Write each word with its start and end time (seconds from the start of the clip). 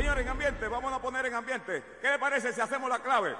Señores, 0.00 0.24
en 0.24 0.30
ambiente, 0.30 0.66
vamos 0.66 0.90
a 0.94 0.98
poner 0.98 1.26
en 1.26 1.34
ambiente. 1.34 1.82
¿Qué 2.00 2.08
le 2.08 2.18
parece 2.18 2.54
si 2.54 2.60
hacemos 2.62 2.88
la 2.88 3.00
clave? 3.00 3.34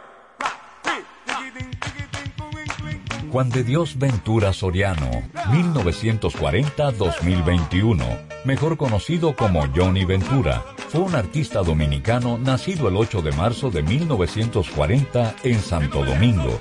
Juan 3.33 3.49
de 3.49 3.65
Dios 3.65 3.99
Ventura 3.99 4.53
Soriano, 4.53 5.11
1940-2021, 5.47 8.45
mejor 8.45 8.77
conocido 8.77 9.35
como 9.35 9.67
Johnny 9.75 10.05
Ventura, 10.05 10.63
fue 10.91 11.01
un 11.01 11.15
artista 11.15 11.63
dominicano 11.63 12.37
nacido 12.37 12.89
el 12.89 12.97
8 12.97 13.23
de 13.23 13.33
marzo 13.33 13.71
de 13.71 13.83
1940 13.83 15.37
en 15.45 15.63
Santo 15.63 16.05
Domingo. 16.05 16.61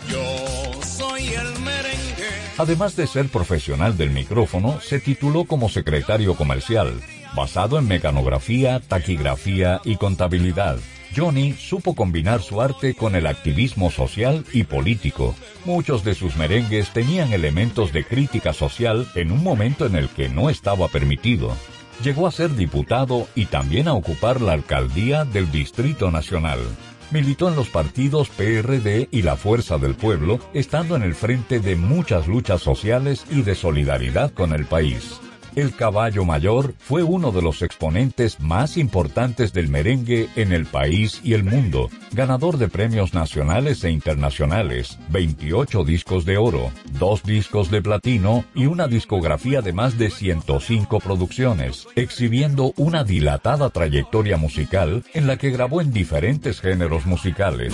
Además 2.60 2.98
de 2.98 3.08
ser 3.08 3.30
profesional 3.30 3.96
del 3.96 4.10
micrófono, 4.10 4.82
se 4.82 5.00
tituló 5.00 5.46
como 5.46 5.70
secretario 5.70 6.36
comercial, 6.36 6.94
basado 7.34 7.80
en 7.80 7.88
mecanografía, 7.88 8.82
taquigrafía 8.82 9.80
y 9.86 9.96
contabilidad. 9.96 10.78
Johnny 11.16 11.54
supo 11.54 11.96
combinar 11.96 12.42
su 12.42 12.62
arte 12.62 12.96
con 12.96 13.16
el 13.16 13.28
activismo 13.28 13.90
social 13.92 14.44
y 14.52 14.66
político. 14.66 15.36
Muchos 15.64 16.04
de 16.04 16.16
sus 16.16 16.36
merengues 16.36 16.90
tenían 16.90 17.32
elementos 17.32 17.94
de 17.94 18.04
crítica 18.04 18.52
social 18.52 19.08
en 19.16 19.32
un 19.32 19.42
momento 19.42 19.86
en 19.86 19.96
el 19.96 20.10
que 20.10 20.28
no 20.28 20.50
estaba 20.50 20.90
permitido. 20.90 21.56
Llegó 22.04 22.28
a 22.28 22.32
ser 22.32 22.54
diputado 22.56 23.30
y 23.36 23.46
también 23.46 23.88
a 23.88 23.94
ocupar 23.94 24.42
la 24.42 24.52
alcaldía 24.52 25.24
del 25.24 25.50
Distrito 25.50 26.12
Nacional. 26.12 26.60
Militó 27.12 27.50
en 27.50 27.56
los 27.56 27.70
partidos 27.70 28.30
PRD 28.30 29.08
y 29.12 29.24
la 29.24 29.36
Fuerza 29.36 29.80
del 29.80 29.96
Pueblo, 29.96 30.40
estando 30.54 30.96
en 30.96 31.02
el 31.02 31.16
frente 31.16 31.60
de 31.60 31.76
muchas 31.76 32.28
luchas 32.28 32.62
sociales 32.62 33.26
y 33.32 33.42
de 33.42 33.56
solidaridad 33.56 34.32
con 34.32 34.54
el 34.54 34.66
país. 34.66 35.20
El 35.56 35.76
caballo 35.76 36.26
mayor 36.26 36.76
fue 36.78 37.04
uno 37.04 37.32
de 37.32 37.42
los 37.42 37.62
exponentes 37.62 38.40
más 38.40 38.78
importantes 38.78 39.52
del 39.52 39.68
merengue 39.68 40.30
en 40.36 40.52
el 40.52 40.66
país 40.66 41.22
y 41.24 41.34
el 41.34 41.44
mundo, 41.44 41.90
ganador 42.12 42.58
de 42.58 42.70
premios 42.70 43.14
nacionales 43.14 43.84
e 43.84 43.90
internacionales, 43.90 45.00
28 45.10 45.84
discos 45.84 46.26
de 46.26 46.38
oro, 46.38 46.72
dos 47.00 47.24
discos 47.24 47.72
de 47.72 47.82
platino 47.82 48.46
y 48.54 48.68
una 48.68 48.88
discografía 48.88 49.62
de 49.62 49.74
más 49.74 49.98
de 49.98 50.10
105 50.10 51.00
producciones, 51.00 51.88
exhibiendo 51.96 52.74
una 52.78 53.04
dilatada 53.04 53.70
trayectoria 53.70 54.38
musical 54.38 55.04
en 55.14 55.28
la 55.28 55.38
que 55.38 55.50
grabó 55.50 55.82
en 55.82 55.92
diferentes 55.92 56.62
géneros 56.62 57.06
musicales. 57.06 57.74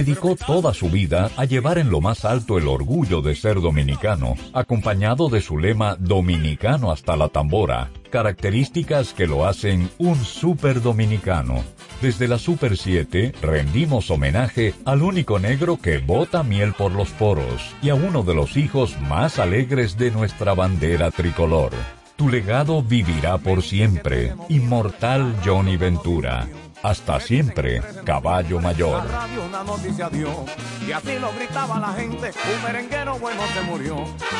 Dedicó 0.00 0.34
toda 0.34 0.72
su 0.72 0.88
vida 0.88 1.30
a 1.36 1.44
llevar 1.44 1.76
en 1.76 1.90
lo 1.90 2.00
más 2.00 2.24
alto 2.24 2.56
el 2.56 2.68
orgullo 2.68 3.20
de 3.20 3.34
ser 3.34 3.60
dominicano, 3.60 4.34
acompañado 4.54 5.28
de 5.28 5.42
su 5.42 5.58
lema 5.58 5.94
Dominicano 5.96 6.90
hasta 6.90 7.18
la 7.18 7.28
tambora, 7.28 7.90
características 8.08 9.12
que 9.12 9.26
lo 9.26 9.44
hacen 9.44 9.90
un 9.98 10.16
super 10.24 10.80
dominicano. 10.80 11.62
Desde 12.00 12.28
la 12.28 12.38
Super 12.38 12.78
7 12.78 13.34
rendimos 13.42 14.10
homenaje 14.10 14.72
al 14.86 15.02
único 15.02 15.38
negro 15.38 15.78
que 15.78 15.98
bota 15.98 16.42
miel 16.44 16.72
por 16.72 16.92
los 16.92 17.10
poros 17.10 17.74
y 17.82 17.90
a 17.90 17.94
uno 17.94 18.22
de 18.22 18.34
los 18.34 18.56
hijos 18.56 18.98
más 19.02 19.38
alegres 19.38 19.98
de 19.98 20.12
nuestra 20.12 20.54
bandera 20.54 21.10
tricolor. 21.10 21.72
Tu 22.16 22.30
legado 22.30 22.82
vivirá 22.82 23.36
por 23.36 23.62
siempre, 23.62 24.32
inmortal 24.48 25.36
Johnny 25.44 25.76
Ventura. 25.76 26.48
Hasta 26.82 27.20
siempre, 27.20 27.82
caballo 28.04 28.58
mayor. 28.58 29.02
una 29.46 29.62
noticia 29.62 30.08
dio, 30.08 30.46
y 30.86 30.92
así 30.92 31.18
lo 31.18 31.32
gritaba 31.34 31.78
la 31.78 31.92
gente, 31.92 32.30
un 32.54 32.62
merenguero 32.62 33.18
bueno 33.18 33.42
se 33.54 33.60
murió. 33.62 33.96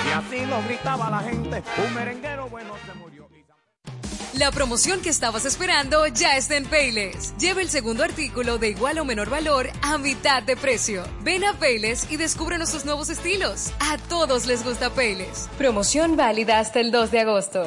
Y 0.06 0.10
así 0.12 0.46
lo 0.46 0.62
gritaba 0.62 1.10
la 1.10 1.20
gente, 1.20 1.62
un 1.86 1.94
merenguero 1.94 2.48
bueno 2.48 2.74
se 2.86 2.94
murió. 2.94 3.28
La 4.34 4.52
promoción 4.52 5.02
que 5.02 5.10
estabas 5.10 5.44
esperando 5.44 6.06
ya 6.06 6.36
está 6.36 6.56
en 6.56 6.64
Payless. 6.64 7.36
Lleva 7.36 7.60
el 7.60 7.68
segundo 7.68 8.04
artículo 8.04 8.58
de 8.58 8.70
igual 8.70 8.98
o 9.00 9.04
menor 9.04 9.28
valor 9.28 9.68
a 9.82 9.98
mitad 9.98 10.42
de 10.42 10.56
precio. 10.56 11.02
Ven 11.22 11.44
a 11.44 11.52
Payless 11.54 12.10
y 12.10 12.16
descubre 12.16 12.56
nuestros 12.56 12.84
nuevos 12.84 13.10
estilos. 13.10 13.72
A 13.80 13.98
todos 13.98 14.46
les 14.46 14.64
gusta 14.64 14.88
Payless. 14.90 15.48
Promoción 15.58 16.16
válida 16.16 16.58
hasta 16.60 16.80
el 16.80 16.90
2 16.90 17.10
de 17.10 17.20
agosto. 17.20 17.66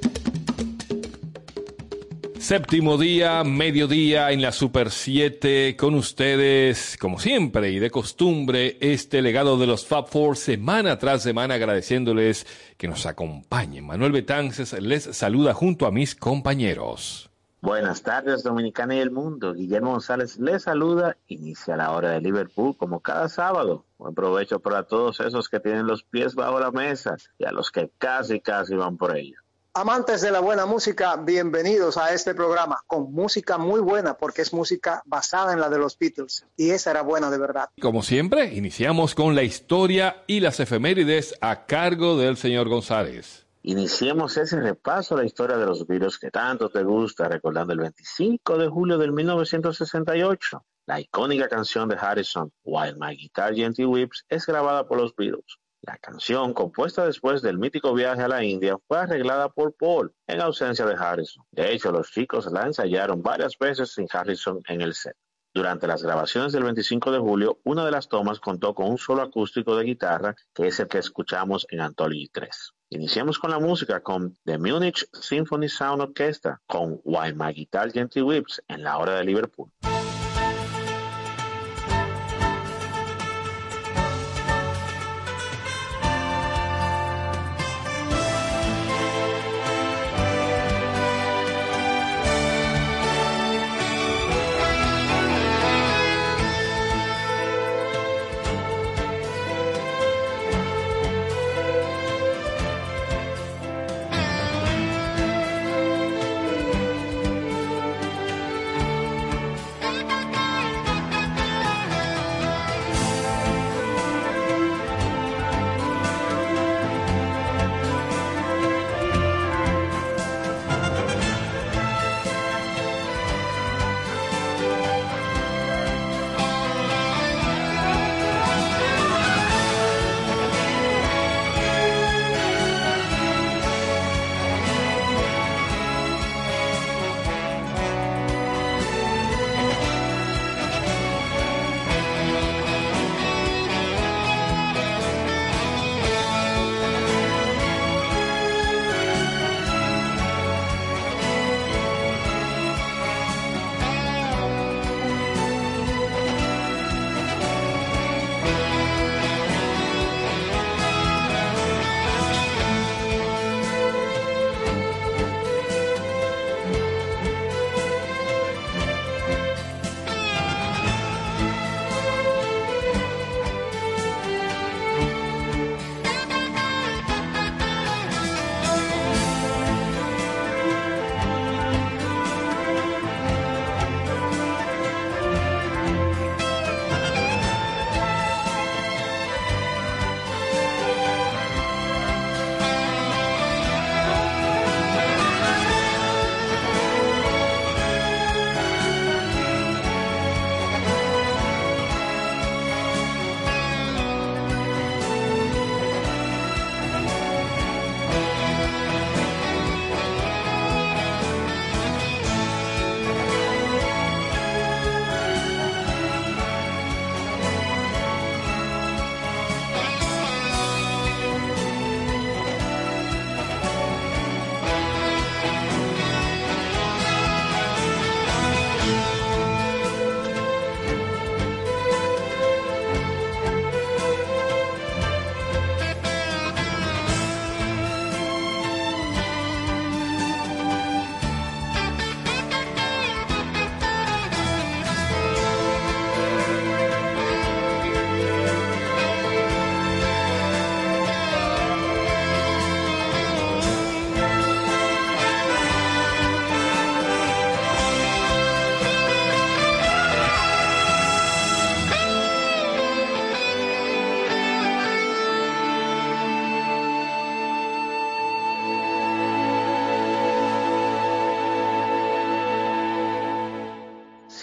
Séptimo 2.51 2.97
día, 2.97 3.45
mediodía 3.45 4.29
en 4.31 4.41
la 4.41 4.51
Super 4.51 4.91
7 4.91 5.77
con 5.77 5.95
ustedes, 5.95 6.97
como 6.99 7.17
siempre 7.17 7.69
y 7.71 7.79
de 7.79 7.89
costumbre, 7.89 8.75
este 8.81 9.21
legado 9.21 9.57
de 9.57 9.67
los 9.67 9.85
Fab 9.85 10.09
Four 10.09 10.35
semana 10.35 10.99
tras 10.99 11.23
semana 11.23 11.53
agradeciéndoles 11.53 12.45
que 12.75 12.89
nos 12.89 13.05
acompañen. 13.05 13.85
Manuel 13.85 14.11
Betances 14.11 14.73
les 14.81 15.03
saluda 15.15 15.53
junto 15.53 15.85
a 15.85 15.91
mis 15.91 16.13
compañeros. 16.13 17.29
Buenas 17.61 18.03
tardes, 18.03 18.43
Dominicana 18.43 18.95
y 18.95 18.99
el 18.99 19.11
mundo. 19.11 19.53
Guillermo 19.53 19.91
González 19.91 20.37
les 20.37 20.63
saluda. 20.63 21.15
Inicia 21.27 21.77
la 21.77 21.91
hora 21.91 22.09
de 22.09 22.19
Liverpool 22.19 22.75
como 22.75 22.99
cada 22.99 23.29
sábado. 23.29 23.85
Buen 23.97 24.13
provecho 24.13 24.59
para 24.59 24.83
todos 24.83 25.21
esos 25.21 25.47
que 25.47 25.61
tienen 25.61 25.87
los 25.87 26.03
pies 26.03 26.35
bajo 26.35 26.59
la 26.59 26.71
mesa 26.71 27.15
y 27.39 27.45
a 27.45 27.53
los 27.53 27.71
que 27.71 27.89
casi, 27.97 28.41
casi 28.41 28.75
van 28.75 28.97
por 28.97 29.15
ello. 29.15 29.37
Amantes 29.73 30.19
de 30.19 30.31
la 30.31 30.41
buena 30.41 30.65
música, 30.65 31.15
bienvenidos 31.15 31.95
a 31.95 32.13
este 32.13 32.35
programa 32.35 32.81
con 32.87 33.13
música 33.13 33.57
muy 33.57 33.79
buena 33.79 34.15
porque 34.15 34.41
es 34.41 34.51
música 34.53 35.01
basada 35.05 35.53
en 35.53 35.61
la 35.61 35.69
de 35.69 35.77
los 35.77 35.97
Beatles 35.97 36.45
y 36.57 36.71
esa 36.71 36.91
era 36.91 37.03
buena 37.03 37.31
de 37.31 37.37
verdad. 37.37 37.69
Como 37.79 38.03
siempre, 38.03 38.53
iniciamos 38.53 39.15
con 39.15 39.33
la 39.33 39.43
historia 39.43 40.25
y 40.27 40.41
las 40.41 40.59
efemérides 40.59 41.35
a 41.39 41.67
cargo 41.67 42.17
del 42.17 42.35
señor 42.35 42.67
González. 42.67 43.47
Iniciemos 43.61 44.35
ese 44.35 44.59
repaso 44.59 45.15
a 45.15 45.19
la 45.19 45.25
historia 45.25 45.55
de 45.55 45.65
los 45.65 45.87
Beatles 45.87 46.19
que 46.19 46.31
tanto 46.31 46.69
te 46.69 46.83
gusta, 46.83 47.29
recordando 47.29 47.71
el 47.71 47.79
25 47.79 48.57
de 48.57 48.67
julio 48.67 48.97
de 48.97 49.09
1968. 49.09 50.65
La 50.85 50.99
icónica 50.99 51.47
canción 51.47 51.87
de 51.87 51.95
Harrison, 51.95 52.51
While 52.65 52.95
My 52.99 53.15
Guitar 53.15 53.55
Gently 53.55 53.85
Whips, 53.85 54.25
es 54.27 54.45
grabada 54.45 54.85
por 54.85 54.97
los 54.97 55.15
Beatles. 55.15 55.60
La 55.83 55.97
canción, 55.97 56.53
compuesta 56.53 57.05
después 57.05 57.41
del 57.41 57.57
mítico 57.57 57.93
viaje 57.93 58.21
a 58.21 58.27
la 58.27 58.43
India, 58.43 58.77
fue 58.87 58.99
arreglada 58.99 59.49
por 59.49 59.73
Paul 59.73 60.13
en 60.27 60.39
ausencia 60.39 60.85
de 60.85 60.93
Harrison. 60.93 61.43
De 61.49 61.73
hecho, 61.73 61.91
los 61.91 62.11
chicos 62.11 62.45
la 62.51 62.67
ensayaron 62.67 63.23
varias 63.23 63.57
veces 63.57 63.91
sin 63.93 64.07
Harrison 64.11 64.61
en 64.67 64.81
el 64.81 64.93
set. 64.93 65.15
Durante 65.53 65.87
las 65.87 66.03
grabaciones 66.03 66.53
del 66.53 66.63
25 66.63 67.11
de 67.11 67.17
julio, 67.17 67.59
una 67.63 67.83
de 67.83 67.91
las 67.91 68.07
tomas 68.07 68.39
contó 68.39 68.75
con 68.75 68.91
un 68.91 68.99
solo 68.99 69.23
acústico 69.23 69.75
de 69.75 69.83
guitarra, 69.83 70.35
que 70.53 70.67
es 70.67 70.79
el 70.79 70.87
que 70.87 70.99
escuchamos 70.99 71.65
en 71.71 71.81
Anthology 71.81 72.29
3. 72.31 72.73
Iniciamos 72.91 73.39
con 73.39 73.49
la 73.49 73.59
música 73.59 74.01
con 74.01 74.37
The 74.45 74.59
Munich 74.59 75.09
Symphony 75.11 75.67
Sound 75.67 76.03
Orchestra, 76.03 76.61
con 76.67 77.01
Why 77.03 77.33
My 77.33 77.53
Guitar 77.53 77.91
Gently 77.91 78.21
Whips 78.21 78.61
en 78.67 78.83
la 78.83 78.97
hora 78.99 79.15
de 79.15 79.23
Liverpool. 79.23 79.71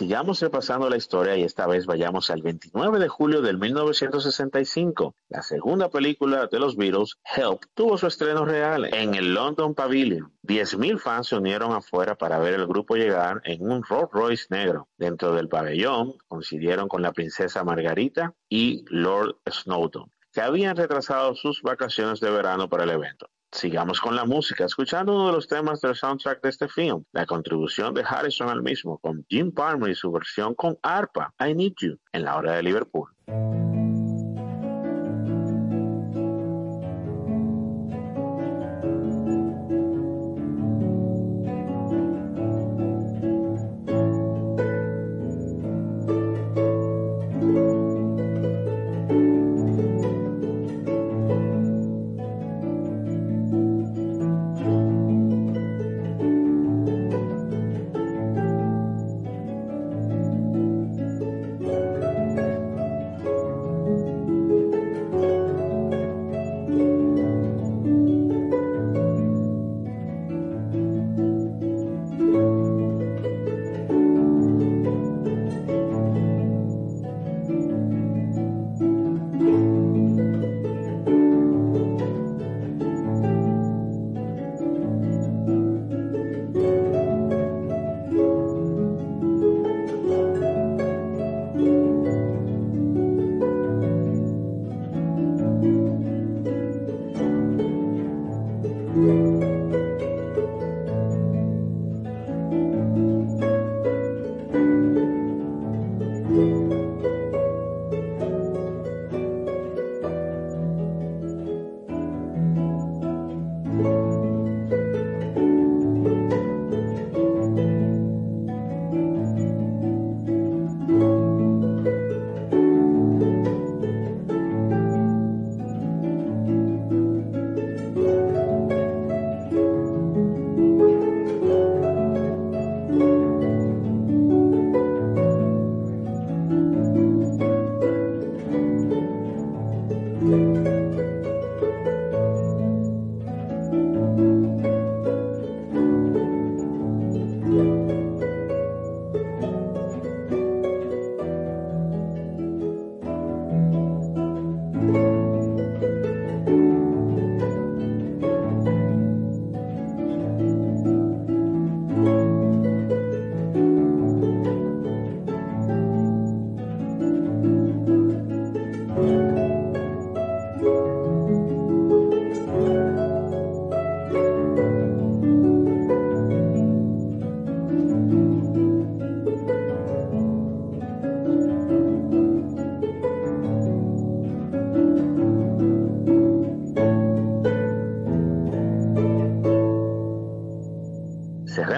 Sigamos 0.09 0.41
repasando 0.41 0.89
la 0.89 0.97
historia 0.97 1.37
y 1.37 1.43
esta 1.43 1.67
vez 1.67 1.85
vayamos 1.85 2.31
al 2.31 2.41
29 2.41 2.99
de 2.99 3.09
julio 3.09 3.43
del 3.43 3.59
1965. 3.59 5.15
La 5.29 5.43
segunda 5.43 5.91
película 5.91 6.47
de 6.47 6.59
los 6.59 6.77
Beatles, 6.77 7.19
Help, 7.37 7.65
tuvo 7.75 7.99
su 7.99 8.07
estreno 8.07 8.47
real 8.47 8.87
en 8.95 9.15
el 9.15 9.35
London 9.35 9.75
Pavilion. 9.75 10.33
10.000 10.45 10.99
fans 10.99 11.29
se 11.29 11.37
unieron 11.37 11.75
afuera 11.75 12.15
para 12.15 12.39
ver 12.39 12.55
el 12.55 12.67
grupo 12.67 12.97
llegar 12.97 13.43
en 13.45 13.71
un 13.71 13.83
Rolls 13.83 14.11
Royce 14.11 14.47
negro. 14.49 14.89
Dentro 14.97 15.35
del 15.35 15.51
pabellón 15.51 16.15
coincidieron 16.27 16.89
con 16.89 17.03
la 17.03 17.13
princesa 17.13 17.63
Margarita 17.63 18.33
y 18.49 18.87
Lord 18.89 19.37
Snowdon, 19.47 20.11
que 20.33 20.41
habían 20.41 20.75
retrasado 20.75 21.35
sus 21.35 21.61
vacaciones 21.61 22.19
de 22.21 22.31
verano 22.31 22.71
para 22.71 22.85
el 22.85 22.91
evento. 22.93 23.29
Sigamos 23.51 24.01
con 24.01 24.15
la 24.15 24.25
música, 24.25 24.67
escuchando 24.67 25.15
uno 25.15 25.29
de 25.29 25.33
los 25.33 25.49
temas 25.49 25.81
del 25.81 25.95
soundtrack 25.95 26.43
de 26.43 26.51
este 26.51 26.69
film, 26.69 27.05
la 27.13 27.25
contribución 27.25 27.95
de 27.95 28.05
Harrison 28.07 28.51
al 28.51 28.63
mismo, 28.63 28.99
con 28.99 29.25
Jim 29.29 29.53
Palmer 29.53 29.91
y 29.91 29.95
su 29.95 30.13
versión 30.13 30.55
con 30.55 30.79
arpa, 30.83 31.33
I 31.41 31.55
Need 31.55 31.73
You, 31.81 31.99
en 32.13 32.25
la 32.25 32.37
hora 32.37 32.57
de 32.57 32.63
Liverpool. 32.63 33.09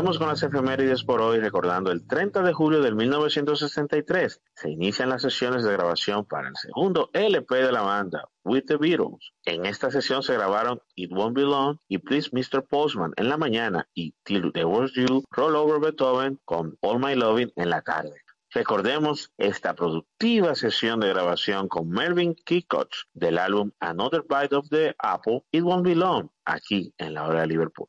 Con 0.00 0.28
las 0.28 0.42
efemérides 0.42 1.04
por 1.04 1.20
hoy 1.20 1.40
recordando 1.40 1.92
el 1.92 2.06
30 2.06 2.42
de 2.42 2.54
julio 2.54 2.80
del 2.80 2.94
1963 2.94 4.40
se 4.54 4.70
inician 4.70 5.10
las 5.10 5.20
sesiones 5.20 5.62
de 5.62 5.72
grabación 5.72 6.24
para 6.24 6.48
el 6.48 6.56
segundo 6.56 7.10
LP 7.12 7.56
de 7.56 7.70
la 7.70 7.82
banda, 7.82 8.26
With 8.42 8.64
the 8.66 8.78
Beatles. 8.78 9.32
En 9.44 9.66
esta 9.66 9.90
sesión 9.90 10.22
se 10.22 10.32
grabaron 10.32 10.80
It 10.94 11.12
Won't 11.12 11.36
Be 11.36 11.42
Long 11.42 11.76
y 11.86 11.98
Please 11.98 12.30
Mr. 12.32 12.66
Postman 12.66 13.12
en 13.16 13.28
la 13.28 13.36
mañana 13.36 13.88
y 13.92 14.14
Till 14.22 14.52
There 14.52 14.64
Was 14.64 14.92
You, 14.94 15.22
Roll 15.30 15.54
Over 15.54 15.80
Beethoven 15.80 16.40
con 16.46 16.78
All 16.80 16.98
My 16.98 17.14
Loving 17.14 17.52
en 17.56 17.68
la 17.68 17.82
tarde. 17.82 18.14
Recordemos 18.52 19.32
esta 19.36 19.74
productiva 19.74 20.54
sesión 20.54 21.00
de 21.00 21.10
grabación 21.10 21.68
con 21.68 21.90
Melvin 21.90 22.34
Keycoch 22.46 22.90
del 23.12 23.36
álbum 23.36 23.70
Another 23.80 24.22
Bite 24.22 24.56
of 24.56 24.66
the 24.70 24.94
Apple, 24.98 25.42
It 25.52 25.62
Won't 25.62 25.84
Be 25.84 25.94
Long, 25.94 26.30
aquí 26.46 26.94
en 26.96 27.12
la 27.12 27.28
hora 27.28 27.42
de 27.42 27.48
Liverpool. 27.48 27.88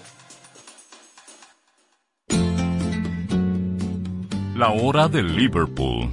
La 4.61 4.69
hora 4.69 5.07
de 5.07 5.23
Liverpool. 5.23 6.11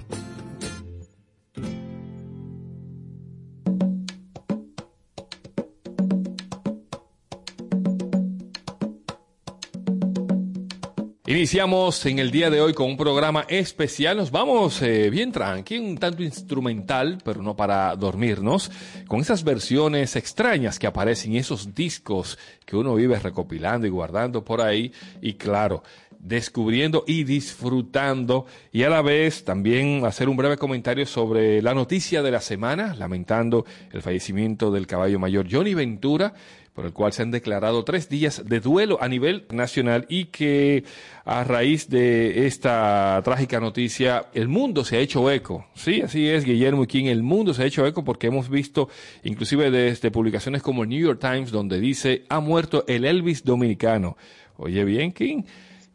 Iniciamos 11.27 12.07
en 12.07 12.21
el 12.21 12.31
día 12.31 12.49
de 12.49 12.63
hoy 12.63 12.73
con 12.73 12.87
un 12.87 12.97
programa 12.97 13.45
especial. 13.49 14.17
Nos 14.17 14.31
vamos 14.31 14.81
eh, 14.81 15.11
bien 15.11 15.31
tranqui, 15.31 15.77
un 15.77 15.99
tanto 15.99 16.23
instrumental, 16.23 17.19
pero 17.23 17.43
no 17.43 17.55
para 17.55 17.95
dormirnos, 17.97 18.71
con 19.07 19.21
esas 19.21 19.45
versiones 19.45 20.17
extrañas 20.17 20.79
que 20.79 20.87
aparecen 20.87 21.33
en 21.33 21.41
esos 21.41 21.75
discos 21.75 22.39
que 22.65 22.77
uno 22.77 22.95
vive 22.95 23.19
recopilando 23.19 23.87
y 23.87 23.91
guardando 23.91 24.43
por 24.43 24.63
ahí. 24.63 24.91
Y 25.21 25.35
claro, 25.35 25.83
descubriendo 26.19 27.05
y 27.07 27.25
disfrutando 27.25 28.47
y 28.73 28.83
a 28.83 28.91
la 28.91 29.03
vez 29.03 29.45
también 29.45 30.05
hacer 30.05 30.29
un 30.29 30.37
breve 30.37 30.57
comentario 30.57 31.07
sobre 31.07 31.63
la 31.63 31.75
noticia 31.75 32.23
de 32.23 32.31
la 32.31 32.41
semana, 32.41 32.95
lamentando 32.95 33.65
el 33.93 34.03
fallecimiento 34.03 34.71
del 34.71 34.87
caballo 34.87 35.19
mayor 35.19 35.47
Johnny 35.51 35.75
Ventura, 35.75 36.35
por 36.79 36.87
el 36.87 36.93
cual 36.93 37.13
se 37.13 37.23
han 37.23 37.33
declarado 37.33 37.83
tres 37.83 38.09
días 38.09 38.45
de 38.47 38.61
duelo 38.61 38.99
a 39.01 39.09
nivel 39.09 39.47
nacional 39.51 40.07
y 40.09 40.27
que 40.27 40.85
a 41.25 41.43
raíz 41.43 41.89
de 41.89 42.47
esta 42.47 43.21
trágica 43.25 43.59
noticia 43.59 44.27
el 44.33 44.47
mundo 44.47 44.85
se 44.85 44.97
ha 44.97 45.01
hecho 45.01 45.29
eco. 45.29 45.67
Sí, 45.75 46.03
así 46.03 46.29
es, 46.29 46.45
Guillermo 46.45 46.85
y 46.85 46.87
King, 46.87 47.07
el 47.07 47.25
mundo 47.25 47.53
se 47.53 47.65
ha 47.65 47.67
hecho 47.67 47.85
eco 47.85 48.05
porque 48.05 48.29
hemos 48.29 48.49
visto 48.49 48.89
inclusive 49.25 49.73
desde 49.73 50.13
publicaciones 50.13 50.63
como 50.63 50.85
el 50.85 50.89
New 50.91 51.01
York 51.01 51.19
Times 51.21 51.51
donde 51.51 51.81
dice 51.81 52.23
ha 52.29 52.39
muerto 52.39 52.85
el 52.87 53.05
Elvis 53.05 53.43
dominicano. 53.43 54.17
Oye 54.57 54.85
bien, 54.85 55.11
King. 55.11 55.43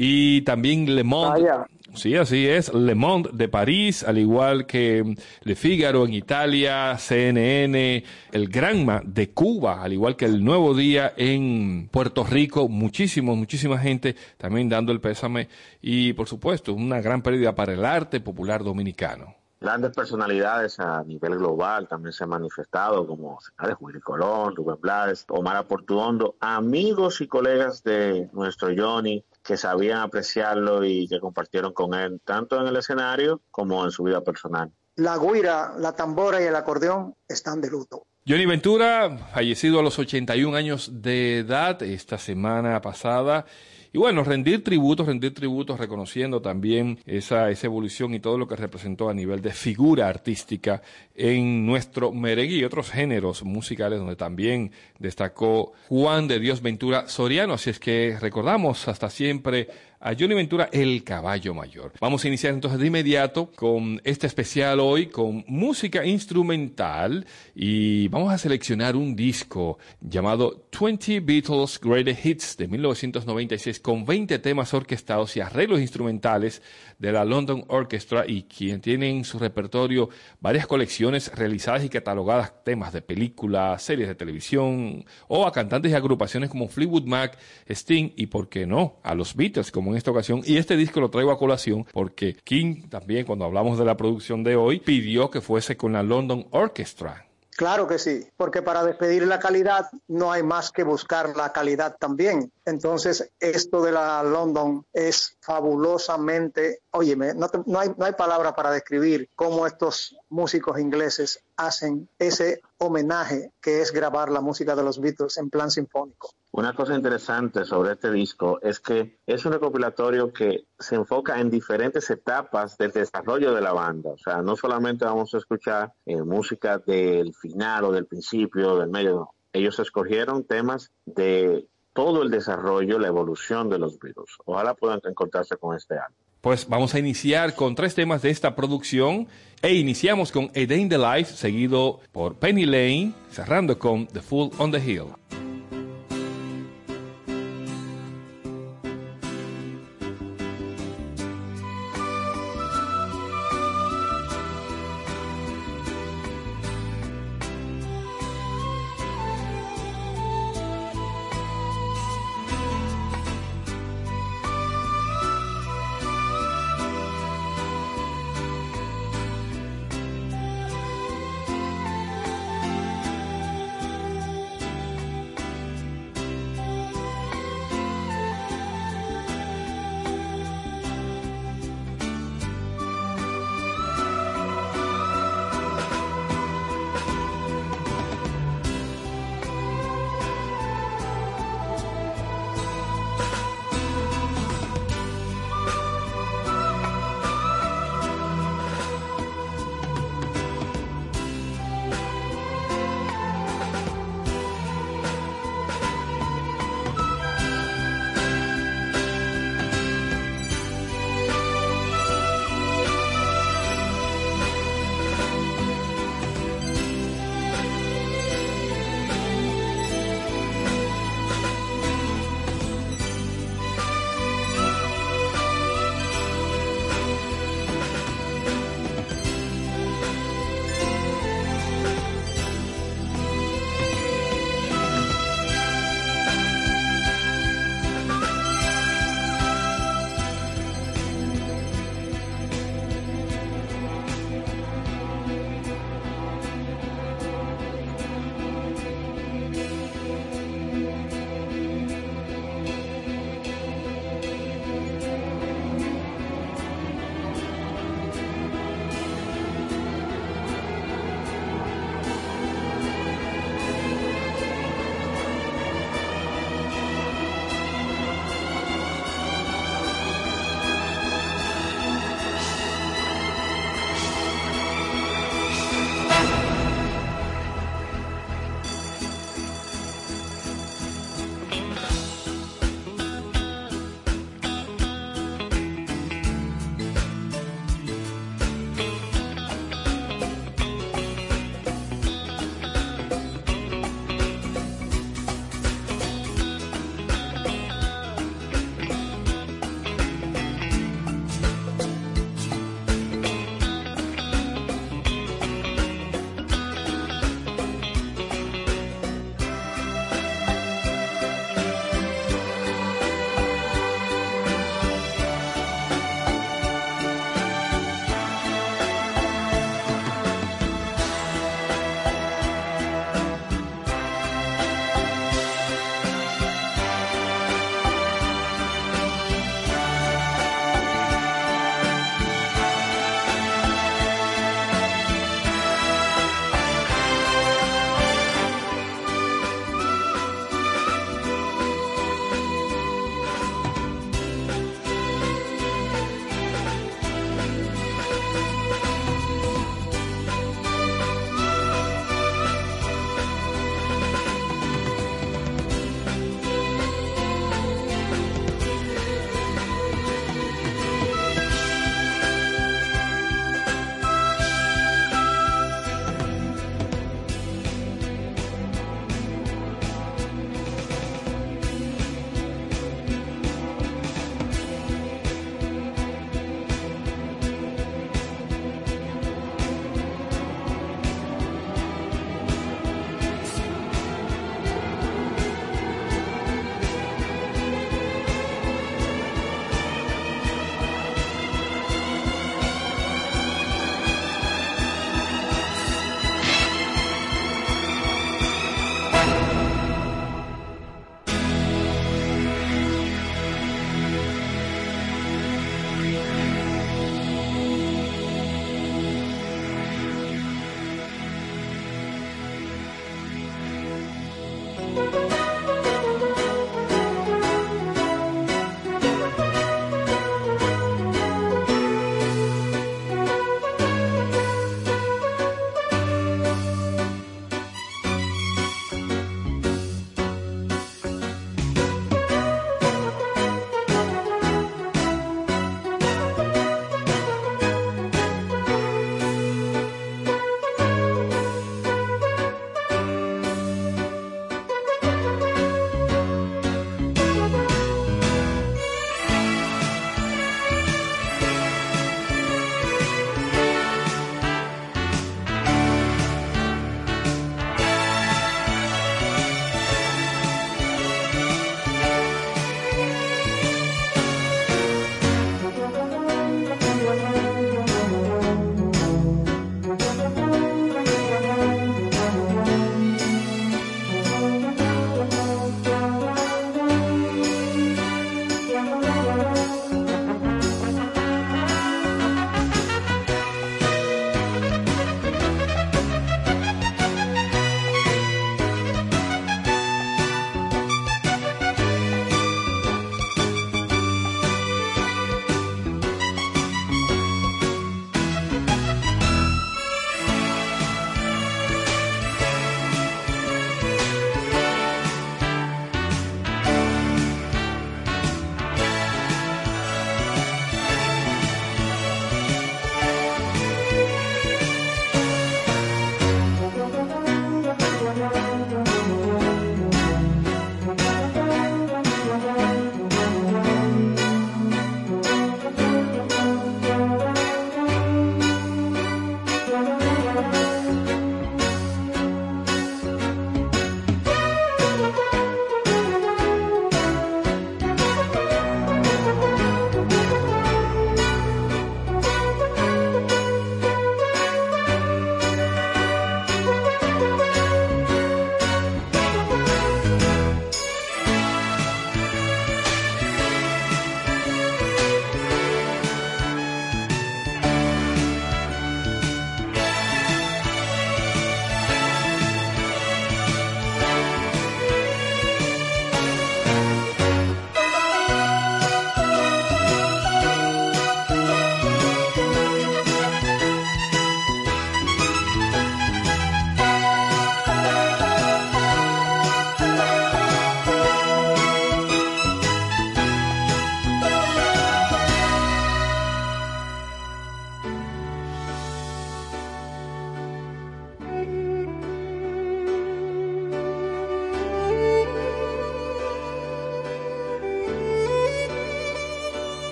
Y 0.00 0.42
también 0.42 0.94
Le 0.94 1.02
Monde. 1.02 1.50
Sí, 1.92 2.14
así 2.14 2.46
es. 2.46 2.72
Le 2.72 2.94
Monde 2.94 3.30
de 3.32 3.48
París, 3.48 4.04
al 4.04 4.16
igual 4.18 4.64
que 4.64 5.16
Le 5.42 5.56
Figaro 5.56 6.04
en 6.04 6.14
Italia, 6.14 6.96
CNN, 6.96 8.04
el 8.30 8.48
Granma 8.48 9.02
de 9.04 9.30
Cuba, 9.30 9.82
al 9.82 9.92
igual 9.92 10.14
que 10.14 10.26
el 10.26 10.44
Nuevo 10.44 10.72
Día 10.72 11.14
en 11.16 11.88
Puerto 11.90 12.22
Rico. 12.22 12.68
Muchísimo, 12.68 13.34
muchísima 13.34 13.76
gente 13.76 14.14
también 14.36 14.68
dando 14.68 14.92
el 14.92 15.00
pésame. 15.00 15.48
Y 15.82 16.12
por 16.12 16.28
supuesto, 16.28 16.74
una 16.74 17.00
gran 17.00 17.20
pérdida 17.20 17.56
para 17.56 17.72
el 17.72 17.84
arte 17.84 18.20
popular 18.20 18.62
dominicano. 18.62 19.34
Grandes 19.60 19.90
personalidades 19.90 20.78
a 20.78 21.02
nivel 21.02 21.36
global 21.36 21.88
también 21.88 22.12
se 22.12 22.22
han 22.22 22.30
manifestado, 22.30 23.04
como 23.04 23.40
de 23.60 23.74
Willy 23.80 23.98
Colón, 23.98 24.54
Rubén 24.54 24.78
Blades, 24.80 25.24
Omar 25.28 25.56
Aportuondo, 25.56 26.36
amigos 26.38 27.20
y 27.20 27.26
colegas 27.26 27.82
de 27.82 28.28
nuestro 28.32 28.68
Johnny, 28.76 29.24
que 29.48 29.56
sabían 29.56 30.00
apreciarlo 30.00 30.84
y 30.84 31.08
que 31.08 31.20
compartieron 31.20 31.72
con 31.72 31.94
él, 31.94 32.20
tanto 32.22 32.60
en 32.60 32.66
el 32.66 32.76
escenario 32.76 33.40
como 33.50 33.82
en 33.82 33.90
su 33.90 34.02
vida 34.02 34.22
personal. 34.22 34.70
La 34.96 35.16
guira, 35.16 35.72
la 35.78 35.96
tambora 35.96 36.38
y 36.42 36.44
el 36.44 36.54
acordeón 36.54 37.14
están 37.26 37.62
de 37.62 37.70
luto. 37.70 38.02
Johnny 38.28 38.44
Ventura, 38.44 39.16
fallecido 39.32 39.80
a 39.80 39.82
los 39.82 39.98
81 39.98 40.54
años 40.54 40.90
de 41.00 41.38
edad 41.38 41.82
esta 41.82 42.18
semana 42.18 42.82
pasada. 42.82 43.46
Y 43.90 43.98
bueno, 43.98 44.22
rendir 44.22 44.62
tributos, 44.62 45.06
rendir 45.06 45.32
tributos, 45.32 45.80
reconociendo 45.80 46.42
también 46.42 46.98
esa, 47.06 47.50
esa 47.50 47.66
evolución 47.66 48.12
y 48.12 48.20
todo 48.20 48.36
lo 48.36 48.46
que 48.46 48.54
representó 48.54 49.08
a 49.08 49.14
nivel 49.14 49.40
de 49.40 49.52
figura 49.52 50.08
artística 50.08 50.82
en 51.14 51.64
nuestro 51.64 52.12
merengue 52.12 52.56
y 52.56 52.64
otros 52.64 52.90
géneros 52.90 53.42
musicales 53.44 53.98
donde 53.98 54.16
también 54.16 54.72
destacó 54.98 55.72
Juan 55.88 56.28
de 56.28 56.38
Dios 56.38 56.60
Ventura 56.60 57.08
Soriano. 57.08 57.54
Así 57.54 57.70
es 57.70 57.80
que 57.80 58.18
recordamos 58.20 58.88
hasta 58.88 59.08
siempre 59.08 59.68
a 60.00 60.14
Johnny 60.18 60.34
Ventura, 60.34 60.68
el 60.72 61.02
caballo 61.02 61.54
mayor. 61.54 61.92
Vamos 62.00 62.24
a 62.24 62.28
iniciar 62.28 62.54
entonces 62.54 62.78
de 62.78 62.86
inmediato 62.86 63.50
con 63.50 64.00
este 64.04 64.28
especial 64.28 64.78
hoy, 64.78 65.06
con 65.06 65.44
música 65.48 66.06
instrumental 66.06 67.26
y 67.54 68.06
vamos 68.08 68.32
a 68.32 68.38
seleccionar 68.38 68.94
un 68.94 69.16
disco 69.16 69.78
llamado 70.00 70.68
20 70.78 71.20
Beatles 71.20 71.80
Greatest 71.80 72.24
Hits 72.24 72.56
de 72.56 72.68
1996 72.68 73.80
con 73.80 74.04
20 74.04 74.38
temas 74.38 74.72
orquestados 74.72 75.36
y 75.36 75.40
arreglos 75.40 75.80
instrumentales 75.80 76.62
de 76.98 77.12
la 77.12 77.24
London 77.24 77.64
Orchestra 77.68 78.24
y 78.26 78.44
quien 78.44 78.80
tiene 78.80 79.10
en 79.10 79.24
su 79.24 79.38
repertorio 79.38 80.10
varias 80.40 80.66
colecciones 80.66 81.32
realizadas 81.34 81.84
y 81.84 81.88
catalogadas 81.88 82.64
temas 82.64 82.92
de 82.92 83.02
películas, 83.02 83.82
series 83.82 84.08
de 84.08 84.14
televisión 84.14 85.04
o 85.26 85.46
a 85.46 85.52
cantantes 85.52 85.90
y 85.90 85.94
agrupaciones 85.94 86.50
como 86.50 86.68
Fleetwood 86.68 87.04
Mac, 87.04 87.36
Sting 87.68 88.12
y, 88.16 88.26
por 88.26 88.48
qué 88.48 88.66
no, 88.66 89.00
a 89.02 89.14
los 89.14 89.34
Beatles 89.34 89.72
como 89.72 89.87
en 89.90 89.96
esta 89.96 90.10
ocasión. 90.10 90.42
Y 90.44 90.56
este 90.56 90.76
disco 90.76 91.00
lo 91.00 91.10
traigo 91.10 91.32
a 91.32 91.38
colación 91.38 91.86
porque 91.92 92.34
King 92.44 92.88
también 92.88 93.26
cuando 93.26 93.44
hablamos 93.44 93.78
de 93.78 93.84
la 93.84 93.96
producción 93.96 94.44
de 94.44 94.56
hoy 94.56 94.80
pidió 94.80 95.30
que 95.30 95.40
fuese 95.40 95.76
con 95.76 95.92
la 95.92 96.02
London 96.02 96.46
Orchestra. 96.50 97.28
Claro 97.58 97.88
que 97.88 97.98
sí, 97.98 98.24
porque 98.36 98.62
para 98.62 98.84
despedir 98.84 99.26
la 99.26 99.40
calidad 99.40 99.90
no 100.06 100.30
hay 100.30 100.44
más 100.44 100.70
que 100.70 100.84
buscar 100.84 101.36
la 101.36 101.52
calidad 101.52 101.96
también. 101.98 102.52
Entonces, 102.64 103.32
esto 103.40 103.82
de 103.82 103.90
la 103.90 104.22
London 104.22 104.86
es 104.92 105.37
fabulosamente, 105.48 106.82
óyeme, 106.90 107.32
no, 107.32 107.46
no, 107.64 107.80
hay, 107.80 107.88
no 107.96 108.04
hay 108.04 108.12
palabra 108.12 108.54
para 108.54 108.70
describir 108.70 109.30
cómo 109.34 109.66
estos 109.66 110.14
músicos 110.28 110.78
ingleses 110.78 111.42
hacen 111.56 112.06
ese 112.18 112.60
homenaje 112.76 113.50
que 113.62 113.80
es 113.80 113.90
grabar 113.90 114.30
la 114.30 114.42
música 114.42 114.76
de 114.76 114.82
los 114.82 115.00
Beatles 115.00 115.38
en 115.38 115.48
plan 115.48 115.70
sinfónico. 115.70 116.34
Una 116.50 116.74
cosa 116.74 116.94
interesante 116.94 117.64
sobre 117.64 117.92
este 117.92 118.10
disco 118.10 118.58
es 118.60 118.78
que 118.78 119.16
es 119.26 119.46
un 119.46 119.52
recopilatorio 119.52 120.34
que 120.34 120.66
se 120.78 120.96
enfoca 120.96 121.40
en 121.40 121.48
diferentes 121.48 122.10
etapas 122.10 122.76
del 122.76 122.92
desarrollo 122.92 123.54
de 123.54 123.62
la 123.62 123.72
banda. 123.72 124.10
O 124.10 124.18
sea, 124.18 124.42
no 124.42 124.54
solamente 124.54 125.06
vamos 125.06 125.32
a 125.32 125.38
escuchar 125.38 125.94
eh, 126.04 126.20
música 126.20 126.76
del 126.76 127.32
final 127.34 127.84
o 127.84 127.92
del 127.92 128.04
principio, 128.04 128.76
del 128.76 128.90
medio. 128.90 129.30
Ellos 129.50 129.78
escogieron 129.78 130.44
temas 130.44 130.90
de 131.06 131.66
todo 131.98 132.22
el 132.22 132.30
desarrollo, 132.30 132.96
la 133.00 133.08
evolución 133.08 133.68
de 133.68 133.76
los 133.76 133.98
Beatles. 133.98 134.30
Ojalá 134.44 134.74
puedan 134.74 135.00
encontrarse 135.04 135.56
con 135.56 135.76
este 135.76 135.94
álbum. 135.94 136.14
Pues 136.40 136.68
vamos 136.68 136.94
a 136.94 137.00
iniciar 137.00 137.56
con 137.56 137.74
tres 137.74 137.96
temas 137.96 138.22
de 138.22 138.30
esta 138.30 138.54
producción 138.54 139.26
e 139.62 139.74
iniciamos 139.74 140.30
con 140.30 140.44
A 140.44 140.64
Day 140.64 140.80
in 140.80 140.88
the 140.88 140.96
Life, 140.96 141.34
seguido 141.34 141.98
por 142.12 142.36
Penny 142.36 142.66
Lane, 142.66 143.14
cerrando 143.32 143.80
con 143.80 144.06
The 144.06 144.20
Fool 144.20 144.52
on 144.58 144.70
the 144.70 144.78
Hill. 144.78 145.06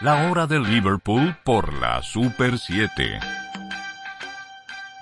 La 0.00 0.30
hora 0.30 0.46
de 0.46 0.60
Liverpool 0.60 1.34
por 1.42 1.74
la 1.74 2.00
Super 2.04 2.56
7. 2.56 3.18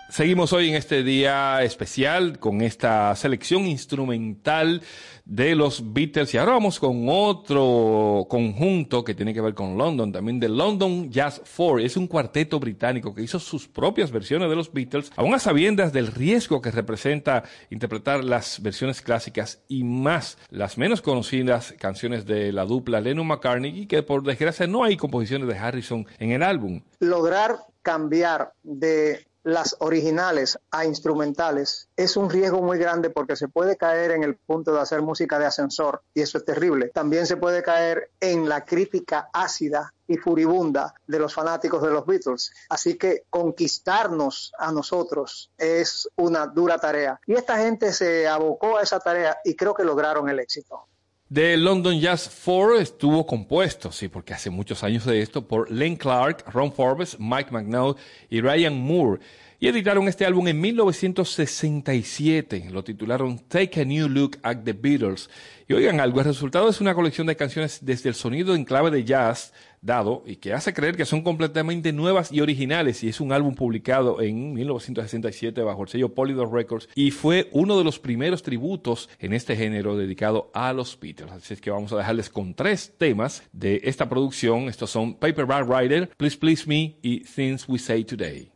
Seguimos 0.08 0.54
hoy 0.54 0.70
en 0.70 0.74
este 0.74 1.02
día 1.02 1.62
especial 1.62 2.38
con 2.38 2.62
esta 2.62 3.14
selección 3.14 3.66
instrumental 3.66 4.80
de 5.26 5.56
los 5.56 5.92
Beatles 5.92 6.32
y 6.32 6.38
ahora 6.38 6.52
vamos 6.52 6.78
con 6.78 7.06
otro 7.08 8.26
conjunto 8.30 9.02
que 9.02 9.14
tiene 9.14 9.34
que 9.34 9.40
ver 9.40 9.54
con 9.54 9.76
London, 9.76 10.12
también 10.12 10.38
de 10.38 10.48
London 10.48 11.10
Jazz 11.10 11.42
Four. 11.44 11.80
Es 11.80 11.96
un 11.96 12.06
cuarteto 12.06 12.60
británico 12.60 13.12
que 13.12 13.22
hizo 13.22 13.40
sus 13.40 13.66
propias 13.66 14.12
versiones 14.12 14.48
de 14.48 14.54
los 14.54 14.72
Beatles, 14.72 15.10
aún 15.16 15.34
a 15.34 15.40
sabiendas 15.40 15.92
del 15.92 16.06
riesgo 16.06 16.62
que 16.62 16.70
representa 16.70 17.42
interpretar 17.70 18.24
las 18.24 18.62
versiones 18.62 19.02
clásicas 19.02 19.64
y 19.68 19.82
más 19.82 20.38
las 20.48 20.78
menos 20.78 21.02
conocidas 21.02 21.74
canciones 21.78 22.24
de 22.24 22.52
la 22.52 22.64
dupla 22.64 23.00
Lennon 23.00 23.26
McCartney 23.26 23.80
y 23.80 23.86
que 23.86 24.04
por 24.04 24.22
desgracia 24.22 24.68
no 24.68 24.84
hay 24.84 24.96
composiciones 24.96 25.48
de 25.48 25.58
Harrison 25.58 26.06
en 26.20 26.30
el 26.30 26.42
álbum. 26.44 26.82
Lograr 27.00 27.56
cambiar 27.82 28.52
de 28.62 29.26
las 29.46 29.76
originales 29.78 30.58
a 30.72 30.86
instrumentales 30.86 31.88
es 31.94 32.16
un 32.16 32.28
riesgo 32.28 32.62
muy 32.62 32.78
grande 32.78 33.10
porque 33.10 33.36
se 33.36 33.46
puede 33.46 33.76
caer 33.76 34.10
en 34.10 34.24
el 34.24 34.34
punto 34.34 34.72
de 34.72 34.80
hacer 34.80 35.02
música 35.02 35.38
de 35.38 35.46
ascensor 35.46 36.02
y 36.14 36.22
eso 36.22 36.38
es 36.38 36.44
terrible. 36.44 36.88
También 36.88 37.28
se 37.28 37.36
puede 37.36 37.62
caer 37.62 38.10
en 38.18 38.48
la 38.48 38.64
crítica 38.64 39.30
ácida 39.32 39.94
y 40.08 40.16
furibunda 40.16 40.94
de 41.06 41.20
los 41.20 41.32
fanáticos 41.32 41.80
de 41.80 41.92
los 41.92 42.04
Beatles. 42.04 42.52
Así 42.68 42.98
que 42.98 43.26
conquistarnos 43.30 44.52
a 44.58 44.72
nosotros 44.72 45.52
es 45.56 46.08
una 46.16 46.48
dura 46.48 46.78
tarea. 46.78 47.20
Y 47.24 47.34
esta 47.34 47.56
gente 47.58 47.92
se 47.92 48.26
abocó 48.26 48.78
a 48.78 48.82
esa 48.82 48.98
tarea 48.98 49.38
y 49.44 49.54
creo 49.54 49.74
que 49.74 49.84
lograron 49.84 50.28
el 50.28 50.40
éxito. 50.40 50.88
The 51.32 51.56
London 51.56 51.98
Jazz 51.98 52.28
Four 52.28 52.76
estuvo 52.76 53.26
compuesto, 53.26 53.90
sí, 53.90 54.06
porque 54.06 54.32
hace 54.32 54.48
muchos 54.48 54.84
años 54.84 55.04
de 55.04 55.20
esto, 55.20 55.44
por 55.44 55.68
Len 55.72 55.96
Clark, 55.96 56.44
Ron 56.52 56.72
Forbes, 56.72 57.16
Mike 57.18 57.50
McNaught 57.50 57.98
y 58.30 58.40
Ryan 58.40 58.78
Moore. 58.78 59.20
Y 59.58 59.66
editaron 59.66 60.06
este 60.06 60.24
álbum 60.24 60.46
en 60.46 60.60
1967. 60.60 62.68
Lo 62.70 62.84
titularon 62.84 63.40
Take 63.48 63.80
a 63.80 63.84
New 63.84 64.08
Look 64.08 64.38
at 64.44 64.58
the 64.58 64.72
Beatles. 64.72 65.28
Y 65.66 65.72
oigan 65.72 65.98
algo, 65.98 66.20
el 66.20 66.26
resultado 66.26 66.68
es 66.68 66.80
una 66.80 66.94
colección 66.94 67.26
de 67.26 67.34
canciones 67.34 67.80
desde 67.82 68.08
el 68.08 68.14
sonido 68.14 68.54
en 68.54 68.64
clave 68.64 68.92
de 68.92 69.02
jazz 69.02 69.52
dado 69.86 70.22
y 70.26 70.36
que 70.36 70.52
hace 70.52 70.74
creer 70.74 70.96
que 70.96 71.06
son 71.06 71.22
completamente 71.22 71.92
nuevas 71.92 72.32
y 72.32 72.40
originales 72.40 73.02
y 73.04 73.08
es 73.08 73.20
un 73.20 73.32
álbum 73.32 73.54
publicado 73.54 74.20
en 74.20 74.52
1967 74.52 75.62
bajo 75.62 75.84
el 75.84 75.88
sello 75.88 76.14
Polydor 76.14 76.52
Records 76.52 76.88
y 76.94 77.12
fue 77.12 77.48
uno 77.52 77.78
de 77.78 77.84
los 77.84 77.98
primeros 77.98 78.42
tributos 78.42 79.08
en 79.18 79.32
este 79.32 79.56
género 79.56 79.96
dedicado 79.96 80.50
a 80.52 80.72
los 80.72 80.98
Beatles. 81.00 81.32
Así 81.32 81.54
es 81.54 81.60
que 81.60 81.70
vamos 81.70 81.92
a 81.92 81.98
dejarles 81.98 82.28
con 82.28 82.54
tres 82.54 82.92
temas 82.98 83.42
de 83.52 83.80
esta 83.84 84.08
producción. 84.08 84.68
Estos 84.68 84.90
son 84.90 85.14
Paperback 85.14 85.68
Writer, 85.68 86.10
Please 86.16 86.36
Please 86.36 86.64
Me 86.66 86.96
y 87.02 87.20
Things 87.20 87.68
We 87.68 87.78
Say 87.78 88.04
Today. 88.04 88.55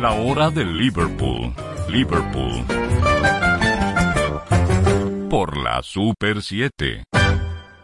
La 0.00 0.12
hora 0.12 0.50
de 0.50 0.62
Liverpool. 0.62 1.54
Liverpool. 1.88 2.66
Por 5.30 5.56
la 5.56 5.82
Super 5.82 6.42
7. 6.42 7.04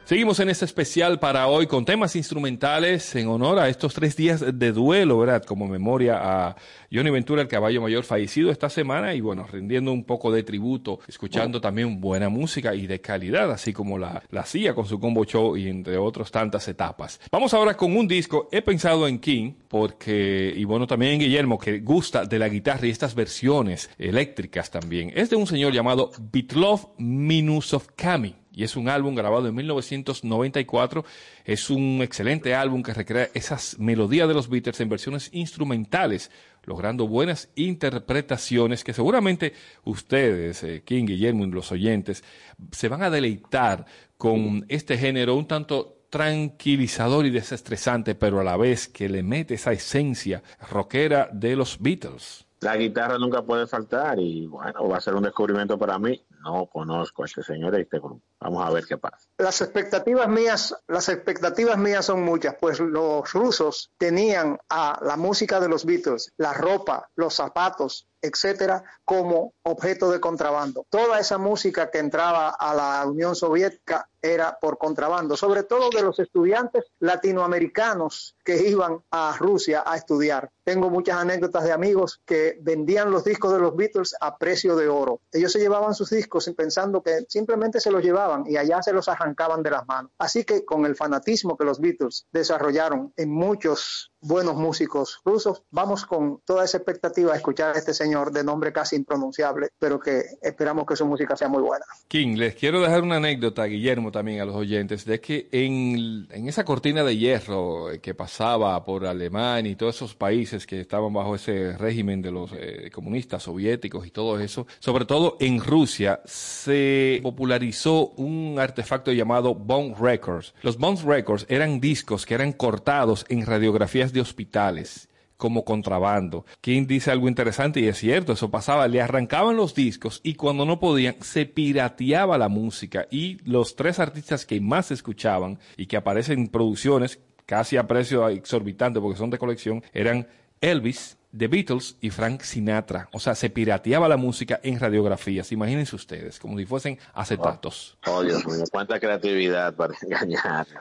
Seguimos 0.05 0.41
en 0.41 0.51
este 0.51 0.65
especial 0.65 1.21
para 1.21 1.47
hoy 1.47 1.69
con 1.69 1.85
temas 1.85 2.17
instrumentales 2.17 3.15
en 3.15 3.29
honor 3.29 3.61
a 3.61 3.69
estos 3.69 3.95
tres 3.95 4.17
días 4.17 4.41
de 4.41 4.73
duelo, 4.73 5.17
¿verdad? 5.17 5.45
Como 5.45 5.69
memoria 5.69 6.19
a 6.21 6.57
Johnny 6.93 7.11
Ventura, 7.11 7.43
el 7.43 7.49
caballo 7.49 7.81
mayor 7.81 8.03
fallecido 8.03 8.51
esta 8.51 8.69
semana 8.69 9.15
y 9.15 9.21
bueno, 9.21 9.47
rindiendo 9.47 9.93
un 9.93 10.03
poco 10.03 10.33
de 10.33 10.43
tributo, 10.43 10.99
escuchando 11.07 11.61
también 11.61 12.01
buena 12.01 12.29
música 12.29 12.75
y 12.75 12.89
de 12.89 13.01
calidad, 13.01 13.53
así 13.53 13.73
como 13.73 13.97
la, 13.97 14.25
la 14.31 14.41
hacía 14.41 14.75
con 14.75 14.87
su 14.87 14.99
combo 14.99 15.25
show 15.25 15.57
y 15.57 15.69
entre 15.69 15.97
otras 15.97 16.33
tantas 16.33 16.67
etapas. 16.67 17.21
Vamos 17.31 17.55
ahora 17.55 17.77
con 17.77 17.97
un 17.97 18.09
disco, 18.09 18.49
he 18.51 18.61
pensado 18.61 19.07
en 19.07 19.21
King, 19.21 19.53
porque, 19.69 20.53
y 20.55 20.65
bueno, 20.65 20.89
también 20.89 21.21
Guillermo, 21.21 21.59
que 21.59 21.79
gusta 21.79 22.25
de 22.25 22.41
la 22.41 22.49
guitarra 22.49 22.89
y 22.89 22.91
estas 22.91 23.15
versiones 23.15 23.89
eléctricas 23.99 24.69
también. 24.69 25.13
Es 25.15 25.31
de 25.31 25.37
un 25.37 25.47
señor 25.47 25.73
llamado 25.73 26.11
Bitlov 26.33 26.89
Minusovkami 26.99 28.42
y 28.53 28.65
es 28.65 28.77
un 28.77 28.89
álbum 28.89 29.15
grabado 29.15 29.49
en 29.49 29.55
1994. 29.55 31.05
Es 31.45 31.71
un 31.71 32.01
excelente 32.03 32.55
álbum 32.55 32.83
que 32.83 32.95
recrea 32.95 33.31
esas 33.35 33.79
melodías 33.79 34.29
de 34.29 34.35
los 34.35 34.49
Beatles 34.49 34.81
en 34.81 34.89
versiones 34.89 35.31
instrumentales, 35.33 36.31
logrando 36.65 37.09
buenas 37.09 37.51
interpretaciones 37.57 38.85
que 38.85 38.93
seguramente 38.93 39.55
ustedes, 39.85 40.63
eh, 40.63 40.83
King, 40.85 41.07
Guillermo 41.07 41.45
y 41.45 41.51
los 41.51 41.73
oyentes, 41.73 42.23
se 42.71 42.89
van 42.89 43.03
a 43.03 43.11
deleitar 43.11 43.87
con 44.17 44.65
este 44.69 44.99
género 44.99 45.35
un 45.35 45.47
tanto 45.47 46.03
tranquilizador 46.11 47.25
y 47.25 47.31
desestresante, 47.31 48.15
pero 48.15 48.39
a 48.39 48.45
la 48.45 48.59
vez 48.59 48.87
que 48.87 49.09
le 49.09 49.23
mete 49.23 49.55
esa 49.55 49.73
esencia 49.73 50.43
rockera 50.71 51.31
de 51.33 51.57
los 51.57 51.81
Beatles. 51.81 52.47
La 52.61 52.77
guitarra 52.77 53.19
nunca 53.19 53.43
puede 53.43 53.67
faltar 53.67 54.21
y 54.21 54.47
bueno, 54.47 54.87
va 54.89 54.99
a 54.99 55.01
ser 55.01 55.15
un 55.15 55.25
descubrimiento 55.25 55.77
para 55.79 55.99
mí. 55.99 56.23
No 56.45 56.67
conozco 56.67 57.23
a 57.23 57.27
este 57.27 57.43
señor 57.43 57.77
y 57.77 57.83
este 57.83 57.99
grupo. 57.99 58.21
Vamos 58.43 58.67
a 58.67 58.71
ver 58.71 58.85
qué 58.85 58.99
pasa. 58.99 59.29
Las 59.39 59.61
expectativas 59.61 60.29
mías, 60.29 60.75
las 60.89 61.09
expectativas 61.09 61.79
mías 61.79 62.05
son 62.07 62.23
muchas, 62.23 62.57
pues 62.61 62.81
los 62.81 63.33
rusos 63.33 63.91
tenían 63.99 64.59
a 64.69 64.99
la 65.03 65.17
música 65.17 65.61
de 65.61 65.69
los 65.69 65.85
Beatles, 65.85 66.33
la 66.37 66.53
ropa, 66.53 67.09
los 67.15 67.35
zapatos, 67.35 68.09
etcétera, 68.23 68.85
como 69.05 69.53
objeto 69.63 70.11
de 70.11 70.21
contrabando. 70.21 70.87
Toda 70.89 71.19
esa 71.19 71.39
música 71.39 71.91
que 71.91 71.99
entraba 71.99 72.51
a 72.51 72.73
la 72.75 73.05
Unión 73.07 73.35
Soviética 73.35 74.09
era 74.23 74.57
por 74.61 74.79
contrabando, 74.79 75.37
sobre 75.37 75.65
todo 75.65 75.91
de 75.91 76.03
los 76.03 76.21
estudiantes 76.21 76.85
latinoamericanos 77.01 78.37
que 78.45 78.69
iban 78.69 79.03
a 79.11 79.37
Rusia 79.37 79.83
a 79.85 79.97
estudiar. 79.97 80.51
Tengo 80.63 80.89
muchas 80.89 81.17
anécdotas 81.17 81.65
de 81.65 81.73
amigos 81.73 82.21
que 82.25 82.57
vendían 82.61 83.11
los 83.11 83.25
discos 83.25 83.53
de 83.53 83.59
los 83.59 83.75
Beatles 83.75 84.15
a 84.21 84.39
precio 84.39 84.77
de 84.77 84.89
oro. 84.89 85.21
Ellos 85.33 85.51
se 85.51 85.59
llevaban 85.59 85.95
sus 85.95 86.11
discos 86.11 86.49
pensando 86.57 87.03
que 87.03 87.27
simplemente 87.29 87.81
se 87.81 87.91
los 87.91 88.03
llevaban 88.05 88.32
y 88.47 88.57
allá 88.57 88.83
se 88.83 88.93
los 88.93 89.09
arrancaban 89.09 89.63
de 89.63 89.71
las 89.71 89.87
manos. 89.87 90.11
Así 90.19 90.45
que 90.45 90.65
con 90.65 90.87
el 90.87 90.97
fanatismo 90.97 91.57
que 91.57 91.65
los 91.65 91.81
Beatles 91.81 92.27
desarrollaron 92.33 93.13
en 93.17 93.31
muchos 93.31 94.13
buenos 94.23 94.55
músicos 94.55 95.21
rusos. 95.25 95.63
Vamos 95.71 96.07
con 96.07 96.41
toda 96.45 96.65
esa 96.65 96.79
expectativa 96.79 97.33
a 97.33 97.37
escuchar 97.37 97.75
a 97.75 97.79
este 97.79 97.93
señor 97.93 98.33
de 98.33 98.45
nombre 98.45 98.73
casi 98.73 98.97
impronunciable, 98.97 99.69
pero 99.79 99.99
que 99.99 100.23
esperamos 100.41 100.87
que 100.87 100.97
su 100.97 101.05
música 101.05 101.37
sea 101.37 101.49
muy 101.49 101.63
buena. 101.63 101.85
King, 102.09 102.37
les 102.37 102.55
quiero 102.55 102.81
dejar 102.81 103.03
una 103.03 103.17
anécdota, 103.17 103.65
Guillermo, 103.65 104.13
también 104.13 104.41
a 104.41 104.45
los 104.45 104.55
oyentes, 104.55 105.05
de 105.05 105.21
que 105.21 105.49
en, 105.51 106.29
en 106.31 106.49
esa 106.49 106.65
cortina 106.65 107.03
de 107.03 107.17
hierro 107.17 107.87
que 108.01 108.15
pasaba 108.15 108.83
por 108.85 109.07
Alemania 109.07 109.73
y 109.73 109.77
todos 109.77 109.97
esos 109.97 110.15
países 110.15 110.67
que 110.67 110.81
estaban 110.81 111.13
bajo 111.13 111.35
ese 111.35 111.77
régimen 111.77 112.23
de 112.23 112.31
los 112.31 112.53
eh, 112.53 112.91
comunistas 112.93 113.43
soviéticos 113.43 114.07
y 114.07 114.11
todo 114.11 114.39
eso, 114.39 114.67
sobre 114.79 115.05
todo 115.05 115.37
en 115.41 115.61
Rusia, 115.61 116.21
se 116.25 117.21
popularizó 117.23 118.13
un 118.23 118.59
artefacto 118.59 119.13
llamado 119.13 119.55
Bone 119.55 119.95
Records. 119.99 120.55
Los 120.63 120.79
Bone 120.79 121.01
Records 121.05 121.47
eran 121.49 121.81
discos 121.81 122.25
que 122.25 122.35
eran 122.35 122.53
cortados 122.53 123.25
en 123.29 123.45
radiografías 123.45 124.13
de 124.13 124.21
hospitales 124.21 125.09
como 125.43 125.65
contrabando. 125.65 126.47
King 126.61 126.87
dice 126.87 127.11
algo 127.11 127.27
interesante 127.27 127.81
y 127.81 127.89
es 127.89 127.99
cierto, 127.99 128.33
eso 128.33 128.53
pasaba, 128.53 128.87
le 128.87 129.03
arrancaban 129.03 129.57
los 129.57 129.75
discos 129.75 130.21
y 130.23 130.35
cuando 130.35 130.65
no 130.65 130.79
podían 130.79 131.17
se 131.21 131.47
pirateaba 131.47 132.39
la 132.39 132.49
música 132.49 133.09
y 133.11 133.39
los 133.45 133.75
tres 133.75 133.99
artistas 133.99 134.47
que 134.47 134.61
más 134.61 134.93
escuchaban 134.93 135.59
y 135.77 135.87
que 135.87 135.97
aparecen 135.97 136.39
en 136.39 136.47
producciones 136.47 137.19
casi 137.45 137.77
a 137.77 137.89
precio 137.89 138.29
exorbitante 138.29 139.01
porque 139.01 139.19
son 139.19 139.31
de 139.31 139.39
colección 139.39 139.83
eran 139.93 140.29
Elvis, 140.61 141.19
The 141.37 141.49
Beatles 141.49 141.97
y 142.01 142.11
Frank 142.11 142.43
Sinatra. 142.43 143.09
O 143.13 143.21
sea, 143.21 143.35
se 143.35 143.51
pirateaba 143.51 144.09
la 144.09 144.17
música 144.17 144.61
en 144.63 144.79
radiografías. 144.79 145.51
Imagínense 145.53 145.97
ustedes, 145.97 146.39
como 146.39 146.59
si 146.59 146.67
fuesen 146.67 146.99
acetatos. 147.15 147.97
Oh, 148.07 148.17
oh 148.17 148.23
Dios 148.23 148.47
mío, 148.47 148.65
cuánta 148.71 149.01
creatividad 149.01 149.75
para 149.75 149.95
engañar. 150.03 150.67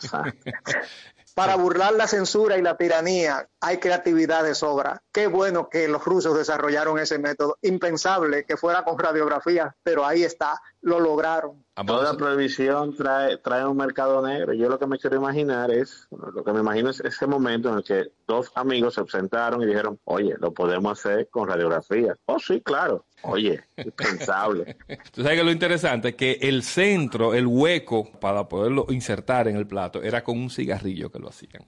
Para 1.33 1.55
burlar 1.55 1.93
la 1.93 2.07
censura 2.07 2.57
y 2.57 2.61
la 2.61 2.75
tiranía 2.75 3.47
hay 3.61 3.77
creatividad 3.77 4.43
de 4.43 4.53
sobra. 4.53 5.01
Qué 5.13 5.27
bueno 5.27 5.69
que 5.69 5.87
los 5.87 6.03
rusos 6.03 6.37
desarrollaron 6.37 6.99
ese 6.99 7.19
método. 7.19 7.57
Impensable 7.61 8.43
que 8.45 8.57
fuera 8.57 8.83
con 8.83 8.99
radiografía, 8.99 9.73
pero 9.81 10.05
ahí 10.05 10.23
está, 10.23 10.61
lo 10.81 10.99
lograron. 10.99 11.63
Toda 11.85 12.15
prohibición 12.15 12.95
trae, 12.95 13.37
trae 13.37 13.65
un 13.65 13.77
mercado 13.77 14.25
negro. 14.25 14.53
Yo 14.53 14.69
lo 14.69 14.77
que 14.77 14.85
me 14.85 14.97
quiero 14.97 15.15
imaginar 15.15 15.71
es, 15.71 16.07
lo 16.11 16.43
que 16.43 16.53
me 16.53 16.59
imagino 16.59 16.89
es 16.89 16.99
ese 16.99 17.25
momento 17.25 17.69
en 17.69 17.77
el 17.77 17.83
que 17.83 18.11
dos 18.27 18.51
amigos 18.55 18.95
se 18.95 19.05
sentaron 19.07 19.63
y 19.63 19.65
dijeron, 19.65 19.99
oye, 20.03 20.35
lo 20.39 20.53
podemos 20.53 20.99
hacer 20.99 21.29
con 21.29 21.47
radiografía. 21.47 22.15
Oh, 22.25 22.39
sí, 22.39 22.61
claro. 22.61 23.05
Oye, 23.23 23.63
impensable. 23.77 24.77
Tú 25.11 25.23
sabes 25.23 25.39
que 25.39 25.43
lo 25.43 25.51
interesante 25.51 26.09
es 26.09 26.15
que 26.15 26.37
el 26.41 26.63
centro, 26.63 27.33
el 27.33 27.47
hueco 27.47 28.11
para 28.19 28.47
poderlo 28.47 28.85
insertar 28.89 29.47
en 29.47 29.55
el 29.55 29.65
plato, 29.65 30.03
era 30.03 30.23
con 30.23 30.37
un 30.37 30.49
cigarrillo 30.49 31.11
que 31.11 31.19
lo 31.19 31.29
hacían. 31.29 31.65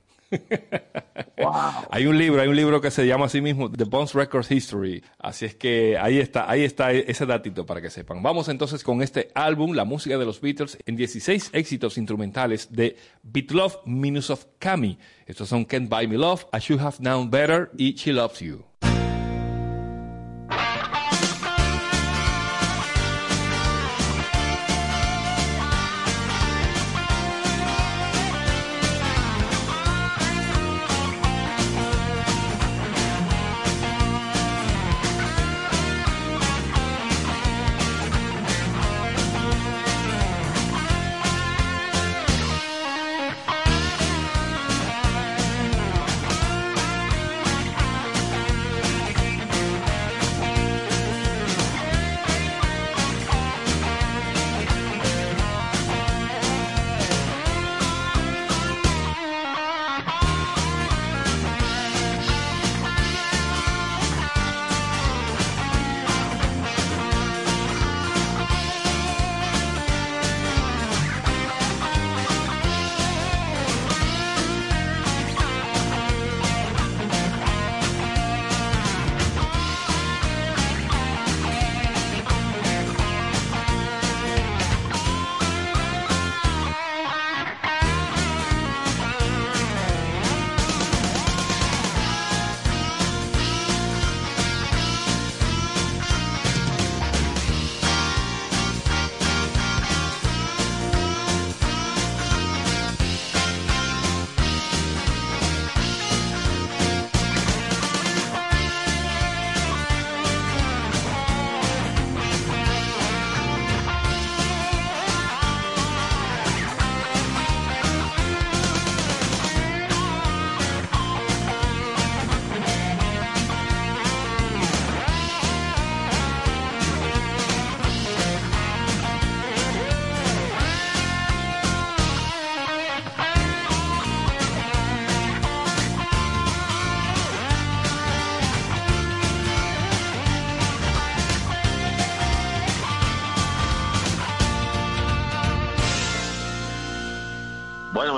Hay 1.90 2.06
un 2.06 2.18
libro, 2.18 2.42
hay 2.42 2.48
un 2.48 2.56
libro 2.56 2.82
que 2.82 2.92
se 2.92 3.06
llama 3.06 3.26
así 3.26 3.42
mismo 3.42 3.72
The 3.72 3.84
Bones 3.86 4.14
Records 4.14 4.52
History. 4.52 5.04
Así 5.20 5.46
es 5.46 5.56
que 5.56 5.98
ahí 5.98 6.20
está, 6.20 6.50
ahí 6.50 6.64
está 6.64 6.92
ese 6.92 7.26
datito 7.26 7.66
para 7.66 7.82
que 7.82 7.90
sepan. 7.90 8.22
Vamos 8.24 8.48
entonces 8.50 8.84
con 8.84 9.02
este 9.02 9.30
álbum, 9.36 9.74
la 9.74 9.86
música 9.86 10.18
de 10.18 10.26
los 10.26 10.42
Beatles, 10.42 10.78
en 10.86 10.96
16 10.96 11.52
éxitos 11.54 11.98
instrumentales 11.98 12.72
de 12.72 12.96
Beatlove 13.24 13.78
Minus 13.86 14.30
of 14.30 14.46
Kami. 14.60 14.98
Estos 15.26 15.50
son 15.50 15.66
Can't 15.66 15.90
Buy 15.90 16.08
Me 16.08 16.18
Love, 16.18 16.46
I 16.54 16.60
Should 16.60 16.82
Have 16.82 16.98
Known 17.00 17.30
Better 17.30 17.72
y 17.78 17.94
She 17.94 18.14
Loves 18.14 18.40
You. 18.40 18.64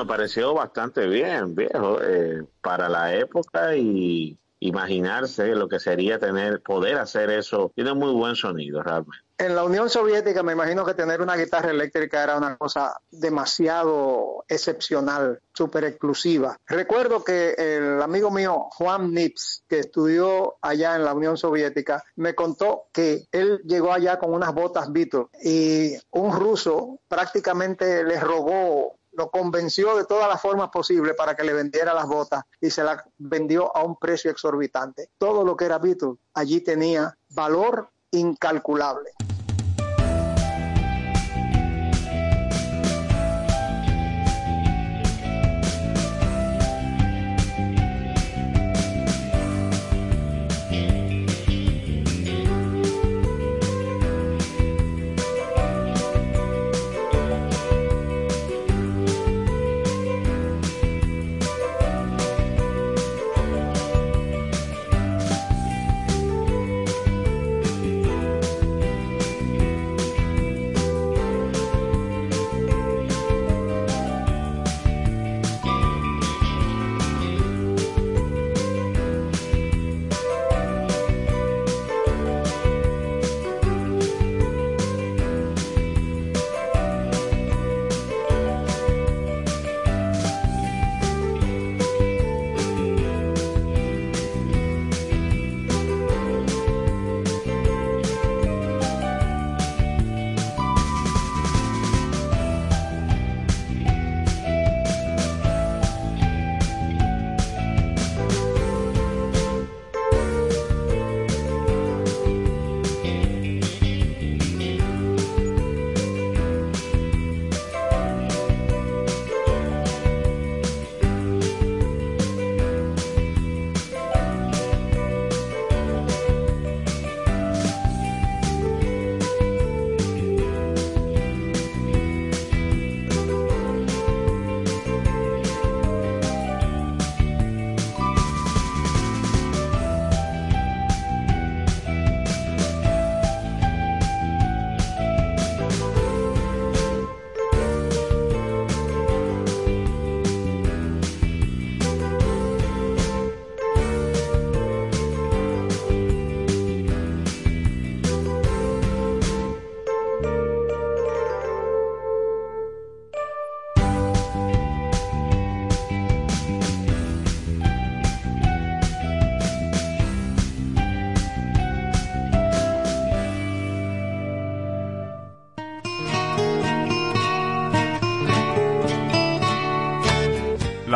Pareció 0.06 0.54
bastante 0.54 1.08
bien, 1.08 1.56
viejo, 1.56 2.00
eh, 2.02 2.44
para 2.62 2.90
la 2.90 3.14
época 3.16 3.76
y 3.76 4.38
imaginarse 4.60 5.48
lo 5.56 5.68
que 5.68 5.80
sería 5.80 6.20
tener, 6.20 6.62
poder 6.62 6.98
hacer 6.98 7.30
eso. 7.30 7.72
Tiene 7.76 7.94
muy 7.94 8.14
buen 8.14 8.36
sonido, 8.36 8.82
realmente. 8.82 9.26
En 9.38 9.54
la 9.54 9.66
Unión 9.66 9.90
Soviética 9.90 10.44
me 10.44 10.54
imagino 10.54 10.86
que 10.86 10.94
tener 10.94 11.22
una 11.22 11.36
guitarra 11.36 11.72
eléctrica 11.72 12.24
era 12.24 12.38
una 12.38 12.56
cosa 12.56 12.96
demasiado 13.12 14.46
excepcional, 14.48 15.42
súper 15.54 15.84
exclusiva. 15.84 16.58
Recuerdo 16.66 17.22
que 17.22 17.54
el 17.58 18.02
amigo 18.02 18.32
mío 18.32 18.68
Juan 18.72 19.14
Nips, 19.14 19.64
que 19.68 19.80
estudió 19.80 20.56
allá 20.62 20.96
en 20.96 21.04
la 21.04 21.14
Unión 21.14 21.36
Soviética, 21.36 22.02
me 22.16 22.34
contó 22.34 22.86
que 22.94 23.26
él 23.34 23.60
llegó 23.66 23.92
allá 23.92 24.20
con 24.20 24.34
unas 24.34 24.54
botas 24.54 24.92
Beatles 24.94 25.28
y 25.44 25.98
un 26.12 26.32
ruso 26.32 27.00
prácticamente 27.10 28.06
le 28.06 28.18
robó 28.22 28.96
lo 29.18 29.30
convenció 29.30 29.96
de 29.96 30.06
todas 30.06 30.28
las 30.28 30.42
formas 30.42 30.70
posibles 30.70 31.16
para 31.16 31.36
que 31.36 31.44
le 31.44 31.54
vendiera 31.54 31.94
las 31.94 32.08
botas 32.08 32.44
y 32.60 32.70
se 32.70 32.84
las 32.84 33.04
vendió 33.18 33.76
a 33.76 33.84
un 33.84 33.98
precio 33.98 34.32
exorbitante. 34.32 35.10
Todo 35.18 35.44
lo 35.44 35.56
que 35.56 35.66
era 35.66 35.78
Beatles 35.78 36.18
allí 36.34 36.62
tenía 36.62 37.18
valor 37.30 37.90
incalculable. 38.12 39.12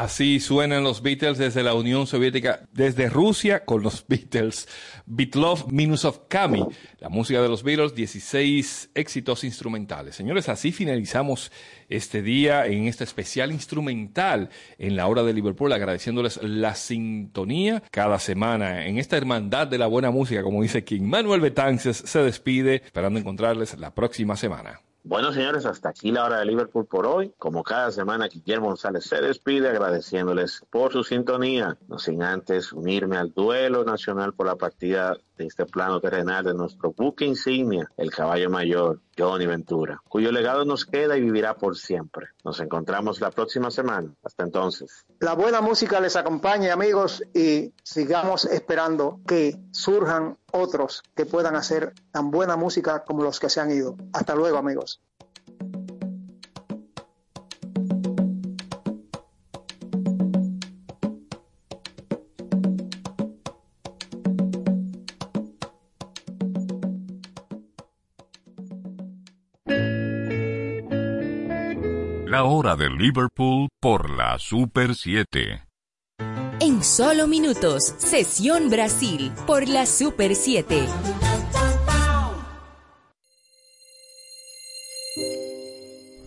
Así 0.00 0.40
suenan 0.40 0.82
los 0.82 1.02
Beatles 1.02 1.36
desde 1.36 1.62
la 1.62 1.74
Unión 1.74 2.06
Soviética, 2.06 2.66
desde 2.72 3.10
Rusia 3.10 3.66
con 3.66 3.82
los 3.82 4.02
Beatles. 4.08 4.66
Beatlove 5.04 5.66
Minus 5.70 6.06
of 6.06 6.20
Kami, 6.26 6.64
la 7.00 7.10
música 7.10 7.42
de 7.42 7.50
los 7.50 7.62
Beatles, 7.62 7.94
16 7.94 8.92
éxitos 8.94 9.44
instrumentales. 9.44 10.16
Señores, 10.16 10.48
así 10.48 10.72
finalizamos 10.72 11.52
este 11.90 12.22
día 12.22 12.64
en 12.64 12.86
este 12.86 13.04
especial 13.04 13.52
instrumental 13.52 14.48
en 14.78 14.96
la 14.96 15.06
hora 15.06 15.22
de 15.22 15.34
Liverpool, 15.34 15.70
agradeciéndoles 15.70 16.42
la 16.42 16.74
sintonía 16.76 17.82
cada 17.90 18.18
semana 18.20 18.86
en 18.86 18.96
esta 18.96 19.18
hermandad 19.18 19.66
de 19.66 19.76
la 19.76 19.86
buena 19.86 20.10
música, 20.10 20.42
como 20.42 20.62
dice 20.62 20.82
King. 20.82 21.02
Manuel 21.02 21.42
Betances 21.42 21.98
se 21.98 22.20
despide, 22.20 22.76
esperando 22.76 23.18
encontrarles 23.18 23.78
la 23.78 23.94
próxima 23.94 24.34
semana. 24.34 24.80
Bueno, 25.02 25.32
señores, 25.32 25.64
hasta 25.64 25.88
aquí 25.88 26.12
la 26.12 26.26
hora 26.26 26.38
de 26.38 26.44
Liverpool 26.44 26.86
por 26.86 27.06
hoy. 27.06 27.32
Como 27.38 27.62
cada 27.62 27.90
semana, 27.90 28.28
Guillermo 28.28 28.66
González 28.66 29.04
se 29.04 29.20
despide 29.20 29.70
agradeciéndoles 29.70 30.62
por 30.70 30.92
su 30.92 31.02
sintonía, 31.04 31.78
no 31.88 31.98
sin 31.98 32.22
antes 32.22 32.72
unirme 32.72 33.16
al 33.16 33.32
duelo 33.32 33.82
nacional 33.82 34.34
por 34.34 34.46
la 34.46 34.56
partida 34.56 35.16
de 35.40 35.46
este 35.46 35.64
plano 35.64 36.00
terrenal 36.00 36.44
de 36.44 36.52
nuestro 36.52 36.92
buque 36.92 37.24
insignia, 37.24 37.90
el 37.96 38.10
caballo 38.10 38.50
mayor, 38.50 39.00
Johnny 39.16 39.46
Ventura, 39.46 40.00
cuyo 40.06 40.30
legado 40.32 40.66
nos 40.66 40.84
queda 40.84 41.16
y 41.16 41.22
vivirá 41.22 41.54
por 41.54 41.78
siempre. 41.78 42.28
Nos 42.44 42.60
encontramos 42.60 43.20
la 43.22 43.30
próxima 43.30 43.70
semana. 43.70 44.14
Hasta 44.22 44.44
entonces. 44.44 45.06
La 45.18 45.32
buena 45.32 45.62
música 45.62 45.98
les 45.98 46.16
acompañe, 46.16 46.70
amigos, 46.70 47.22
y 47.34 47.72
sigamos 47.82 48.44
esperando 48.44 49.20
que 49.26 49.56
surjan 49.70 50.36
otros 50.52 51.02
que 51.14 51.24
puedan 51.24 51.56
hacer 51.56 51.94
tan 52.12 52.30
buena 52.30 52.56
música 52.56 53.04
como 53.04 53.22
los 53.22 53.40
que 53.40 53.48
se 53.48 53.60
han 53.60 53.70
ido. 53.70 53.96
Hasta 54.12 54.34
luego, 54.34 54.58
amigos. 54.58 55.00
De 72.76 72.88
Liverpool 72.88 73.68
por 73.80 74.10
la 74.10 74.38
Super 74.38 74.94
7. 74.94 75.64
En 76.60 76.84
solo 76.84 77.26
minutos, 77.26 77.82
Sesión 77.98 78.70
Brasil 78.70 79.32
por 79.44 79.66
la 79.66 79.86
Super 79.86 80.36
7. 80.36 80.86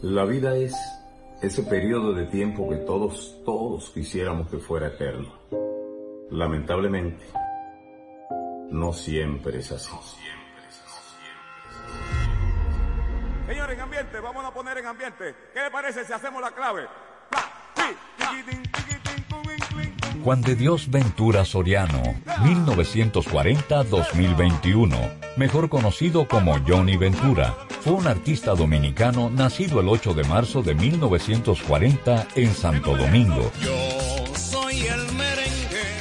La 0.01 0.25
vida 0.25 0.57
es 0.57 0.75
ese 1.41 1.63
periodo 1.63 2.13
de 2.13 2.25
tiempo 2.25 2.69
que 2.69 2.75
todos, 2.77 3.39
todos 3.45 3.89
quisiéramos 3.91 4.49
que 4.49 4.57
fuera 4.57 4.87
eterno. 4.87 5.31
Lamentablemente, 6.29 7.23
no 8.69 8.91
siempre 8.91 9.59
es 9.59 9.71
así. 9.71 9.95
Señores, 13.53 13.77
en 13.77 13.81
ambiente, 13.81 14.19
vamos 14.19 14.43
a 14.43 14.51
poner 14.51 14.79
en 14.79 14.87
ambiente. 14.87 15.35
¿Qué 15.53 15.61
le 15.61 15.69
parece 15.69 16.03
si 16.03 16.11
hacemos 16.11 16.41
la 16.41 16.49
clave? 16.49 16.87
Juan 20.23 20.41
de 20.41 20.55
Dios 20.55 20.89
Ventura 20.89 21.45
Soriano, 21.45 22.01
1940-2021, 22.39 25.37
mejor 25.37 25.69
conocido 25.69 26.27
como 26.27 26.57
Johnny 26.67 26.97
Ventura, 26.97 27.55
fue 27.81 27.93
un 27.93 28.07
artista 28.07 28.55
dominicano 28.55 29.29
nacido 29.29 29.81
el 29.81 29.87
8 29.87 30.15
de 30.15 30.23
marzo 30.23 30.63
de 30.63 30.73
1940 30.73 32.29
en 32.33 32.55
Santo 32.55 32.97
Domingo. 32.97 33.51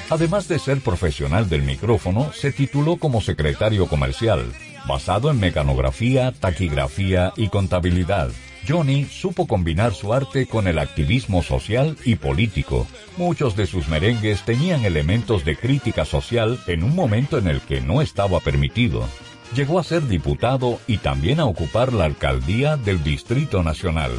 Además 0.09 0.49
de 0.49 0.59
ser 0.59 0.81
profesional 0.81 1.51
del 1.51 1.65
micrófono, 1.65 2.33
se 2.33 2.51
tituló 2.51 2.97
como 2.97 3.21
secretario 3.21 3.89
comercial, 3.89 4.51
basado 4.87 5.31
en 5.31 5.41
mecanografía, 5.41 6.33
taquigrafía 6.33 7.33
y 7.37 7.49
contabilidad. 7.49 8.31
Johnny 8.67 9.07
supo 9.07 9.47
combinar 9.47 9.93
su 9.93 10.13
arte 10.13 10.47
con 10.47 10.69
el 10.69 10.79
activismo 10.79 11.43
social 11.43 11.97
y 12.05 12.15
político. 12.17 12.87
Muchos 13.17 13.57
de 13.57 13.67
sus 13.67 13.89
merengues 13.89 14.43
tenían 14.43 14.85
elementos 14.85 15.45
de 15.45 15.57
crítica 15.57 16.05
social 16.05 16.61
en 16.69 16.85
un 16.85 16.95
momento 16.95 17.39
en 17.39 17.49
el 17.49 17.61
que 17.61 17.81
no 17.81 18.03
estaba 18.03 18.41
permitido. 18.41 19.09
Llegó 19.57 19.79
a 19.79 19.85
ser 19.85 20.07
diputado 20.07 20.79
y 20.87 20.99
también 20.99 21.41
a 21.41 21.47
ocupar 21.47 21.93
la 21.93 22.05
alcaldía 22.05 22.77
del 22.77 23.03
Distrito 23.03 23.63
Nacional. 23.63 24.13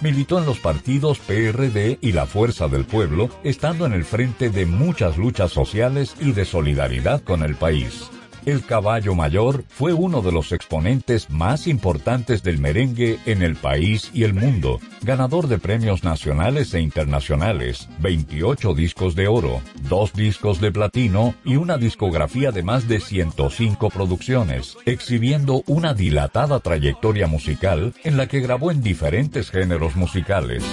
Militó 0.00 0.38
en 0.38 0.46
los 0.46 0.58
partidos 0.58 1.18
PRD 1.18 1.98
y 2.00 2.12
la 2.12 2.24
Fuerza 2.24 2.68
del 2.68 2.86
Pueblo, 2.86 3.28
estando 3.44 3.84
en 3.84 3.92
el 3.92 4.04
frente 4.04 4.48
de 4.48 4.64
muchas 4.64 5.18
luchas 5.18 5.52
sociales 5.52 6.16
y 6.20 6.32
de 6.32 6.46
solidaridad 6.46 7.22
con 7.22 7.42
el 7.42 7.54
país. 7.54 8.10
El 8.46 8.64
caballo 8.64 9.14
mayor 9.14 9.64
fue 9.68 9.92
uno 9.92 10.22
de 10.22 10.32
los 10.32 10.52
exponentes 10.52 11.28
más 11.28 11.66
importantes 11.66 12.42
del 12.42 12.58
merengue 12.58 13.18
en 13.26 13.42
el 13.42 13.54
país 13.54 14.10
y 14.14 14.24
el 14.24 14.32
mundo, 14.32 14.80
ganador 15.02 15.46
de 15.46 15.58
premios 15.58 16.04
nacionales 16.04 16.72
e 16.72 16.80
internacionales, 16.80 17.88
28 17.98 18.74
discos 18.74 19.14
de 19.14 19.28
oro, 19.28 19.60
dos 19.88 20.14
discos 20.14 20.60
de 20.60 20.72
platino 20.72 21.34
y 21.44 21.56
una 21.56 21.76
discografía 21.76 22.50
de 22.50 22.62
más 22.62 22.88
de 22.88 23.00
105 23.00 23.90
producciones, 23.90 24.78
exhibiendo 24.86 25.62
una 25.66 25.92
dilatada 25.92 26.60
trayectoria 26.60 27.26
musical 27.26 27.94
en 28.04 28.16
la 28.16 28.26
que 28.26 28.40
grabó 28.40 28.70
en 28.70 28.82
diferentes 28.82 29.50
géneros 29.50 29.96
musicales. 29.96 30.64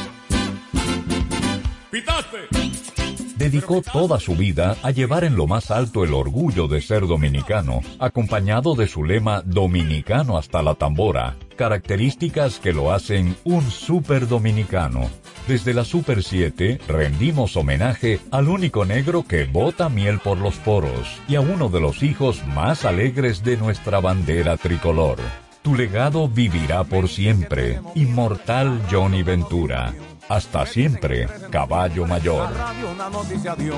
Dedicó 3.37 3.83
toda 3.83 4.19
su 4.19 4.35
vida 4.35 4.75
a 4.81 4.89
llevar 4.89 5.23
en 5.23 5.35
lo 5.35 5.45
más 5.45 5.69
alto 5.69 6.03
el 6.03 6.15
orgullo 6.15 6.67
de 6.67 6.81
ser 6.81 7.05
dominicano, 7.05 7.81
acompañado 7.99 8.73
de 8.73 8.87
su 8.87 9.03
lema 9.03 9.43
Dominicano 9.45 10.39
hasta 10.39 10.63
la 10.63 10.73
tambora, 10.73 11.37
características 11.55 12.59
que 12.59 12.73
lo 12.73 12.91
hacen 12.91 13.35
un 13.43 13.69
super 13.69 14.27
dominicano. 14.27 15.07
Desde 15.47 15.75
la 15.75 15.85
Super 15.85 16.23
7 16.23 16.79
rendimos 16.87 17.55
homenaje 17.55 18.19
al 18.31 18.49
único 18.49 18.85
negro 18.85 19.23
que 19.27 19.45
bota 19.45 19.87
miel 19.87 20.17
por 20.17 20.39
los 20.39 20.55
poros 20.55 21.21
y 21.27 21.35
a 21.35 21.41
uno 21.41 21.69
de 21.69 21.79
los 21.79 22.01
hijos 22.01 22.43
más 22.47 22.85
alegres 22.85 23.43
de 23.43 23.55
nuestra 23.55 23.99
bandera 23.99 24.57
tricolor. 24.57 25.19
Tu 25.61 25.75
legado 25.75 26.27
vivirá 26.27 26.85
por 26.85 27.07
siempre. 27.07 27.81
Inmortal 27.93 28.81
Johnny 28.89 29.21
Ventura. 29.21 29.93
Hasta 30.29 30.65
siempre, 30.65 31.27
caballo 31.49 32.05
mayor. 32.05 32.49
una 32.93 33.09
noticia 33.09 33.55
dio, 33.55 33.75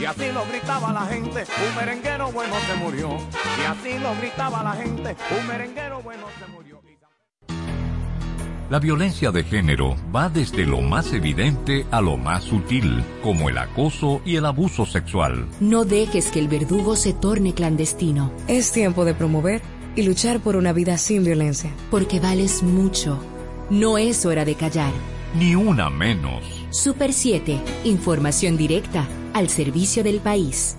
y 0.00 0.04
así 0.04 0.32
lo 0.32 0.44
gritaba 0.46 0.92
la 0.92 1.06
gente, 1.06 1.44
un 1.68 1.76
merenguero 1.76 2.32
bueno 2.32 2.54
se 2.66 2.74
murió. 2.76 3.08
Y 3.60 3.64
así 3.64 3.98
lo 3.98 4.14
gritaba 4.16 4.62
la 4.64 4.72
gente, 4.72 5.16
un 5.38 5.46
merenguero 5.46 6.02
bueno 6.02 6.26
se 6.38 6.46
murió. 6.50 6.64
La 8.70 8.78
violencia 8.80 9.30
de 9.30 9.44
género 9.44 9.94
va 10.14 10.30
desde 10.30 10.64
lo 10.64 10.80
más 10.80 11.12
evidente 11.12 11.86
a 11.90 12.00
lo 12.00 12.16
más 12.16 12.44
sutil, 12.44 13.04
como 13.22 13.48
el 13.48 13.58
acoso 13.58 14.20
y 14.24 14.36
el 14.36 14.46
abuso 14.46 14.86
sexual. 14.86 15.46
No 15.60 15.84
dejes 15.84 16.30
que 16.30 16.40
el 16.40 16.48
verdugo 16.48 16.96
se 16.96 17.12
torne 17.12 17.52
clandestino. 17.52 18.32
Es 18.48 18.72
tiempo 18.72 19.04
de 19.04 19.14
promover 19.14 19.60
y 19.94 20.02
luchar 20.02 20.40
por 20.40 20.56
una 20.56 20.72
vida 20.72 20.96
sin 20.96 21.24
violencia. 21.24 21.70
Porque 21.90 22.20
vales 22.20 22.62
mucho. 22.62 23.22
No 23.68 23.98
es 23.98 24.24
hora 24.24 24.46
de 24.46 24.54
callar. 24.54 24.92
Ni 25.34 25.56
una 25.56 25.90
menos. 25.90 26.44
Super 26.70 27.12
7. 27.12 27.60
Información 27.82 28.56
directa 28.56 29.08
al 29.32 29.48
servicio 29.48 30.04
del 30.04 30.20
país. 30.20 30.76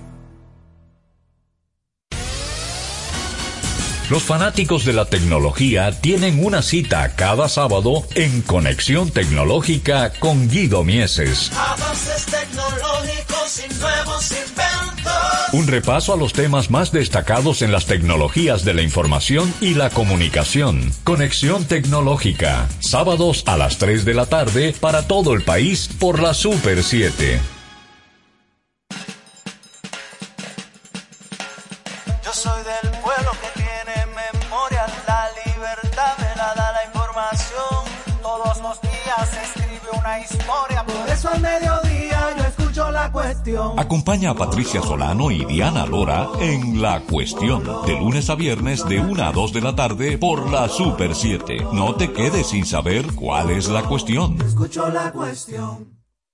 Los 4.10 4.24
fanáticos 4.24 4.86
de 4.86 4.93
la 4.93 5.06
tecnología 5.06 5.91
tienen 5.99 6.45
una 6.45 6.62
cita 6.62 7.16
cada 7.16 7.49
sábado 7.49 8.06
en 8.16 8.43
Conexión 8.43 9.12
Tecnológica 9.12 10.14
con 10.20 10.47
Guido 10.47 10.86
Mieses. 10.86 11.51
Avances 11.51 12.26
tecnológicos 12.26 13.62
y 13.66 13.80
nuevos 13.80 14.32
inventos. 14.32 14.95
Un 15.56 15.68
repaso 15.68 16.14
a 16.14 16.18
los 16.18 16.34
temas 16.34 16.70
más 16.70 16.91
destacados 16.91 17.62
en 17.62 17.72
las 17.72 17.86
tecnologías 17.86 18.66
de 18.66 18.74
la 18.74 18.82
información 18.82 19.53
y 19.62 19.74
la 19.74 19.89
comunicación. 19.89 20.91
Conexión 21.03 21.64
Tecnológica. 21.64 22.68
Sábados 22.80 23.43
a 23.47 23.56
las 23.56 23.78
3 23.78 24.03
de 24.03 24.14
la 24.14 24.26
tarde 24.26 24.76
para 24.80 25.08
todo 25.08 25.34
el 25.34 25.43
país 25.43 25.89
por 25.99 26.22
la 26.22 26.34
Super 26.34 26.84
7. 26.84 27.39
Yo 32.26 32.34
soy 32.34 32.64
del 32.64 32.91
pueblo 32.99 33.32
que 33.32 33.62
tiene 33.62 34.06
memoria, 34.08 34.86
la 35.08 35.30
libertad 35.45 36.18
me 36.18 36.36
la 36.36 36.53
da 36.53 36.72
la 36.74 36.86
información. 36.86 37.86
Todos 38.22 38.62
los 38.62 38.82
días 38.82 39.30
escribe 39.41 39.89
una 39.97 40.20
historia, 40.20 40.84
por 40.84 41.10
eso 41.10 41.30
al 41.30 41.41
la 41.41 41.85
cuestión. 43.16 43.80
Acompaña 43.80 44.32
a 44.32 44.36
Patricia 44.36 44.82
Solano 44.82 45.32
y 45.32 45.45
Diana 45.45 45.86
Lora 45.86 46.28
en 46.41 46.82
La 46.82 46.99
Cuestión, 46.99 47.63
de 47.86 47.97
lunes 47.97 48.30
a 48.30 48.36
viernes 48.36 48.86
de 48.86 48.99
1 48.99 49.24
a 49.24 49.32
2 49.32 49.53
de 49.53 49.61
la 49.61 49.74
tarde 49.76 50.18
por 50.18 50.51
la 50.51 50.68
Super 50.68 51.16
7. 51.16 51.68
No 51.72 51.95
te 51.95 52.11
quedes 52.11 52.47
sin 52.47 52.66
saber 52.66 53.05
cuál 53.16 53.51
es 53.51 53.70
la 53.70 53.84
cuestión. 53.84 54.41
Escucho 54.41 54.89
la 54.89 55.13
cuestión. 55.13 55.95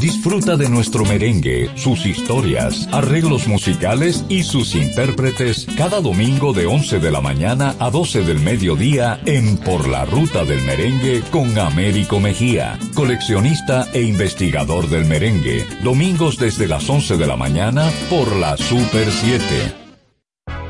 Disfruta 0.00 0.58
de 0.58 0.68
nuestro 0.68 1.06
merengue, 1.06 1.70
sus 1.74 2.04
historias, 2.04 2.86
arreglos 2.92 3.48
musicales 3.48 4.26
y 4.28 4.42
sus 4.42 4.74
intérpretes 4.74 5.66
cada 5.78 6.02
domingo 6.02 6.52
de 6.52 6.66
11 6.66 6.98
de 6.98 7.10
la 7.10 7.22
mañana 7.22 7.74
a 7.78 7.90
12 7.90 8.22
del 8.22 8.38
mediodía 8.40 9.18
en 9.24 9.56
Por 9.56 9.88
la 9.88 10.04
Ruta 10.04 10.44
del 10.44 10.60
Merengue 10.62 11.22
con 11.30 11.58
Américo 11.58 12.20
Mejía, 12.20 12.78
coleccionista 12.94 13.88
e 13.94 14.02
investigador 14.02 14.90
del 14.90 15.06
merengue. 15.06 15.64
Domingos 15.82 16.36
desde 16.36 16.68
las 16.68 16.88
11 16.90 17.16
de 17.16 17.26
la 17.26 17.36
mañana 17.36 17.90
por 18.10 18.36
la 18.36 18.58
Super 18.58 19.10
7. 19.10 19.44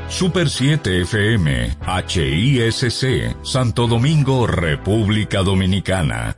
Super 0.07 0.49
7 0.49 1.01
FM, 1.01 1.77
HISC, 2.07 3.35
Santo 3.43 3.87
Domingo, 3.87 4.47
República 4.47 5.43
Dominicana. 5.43 6.37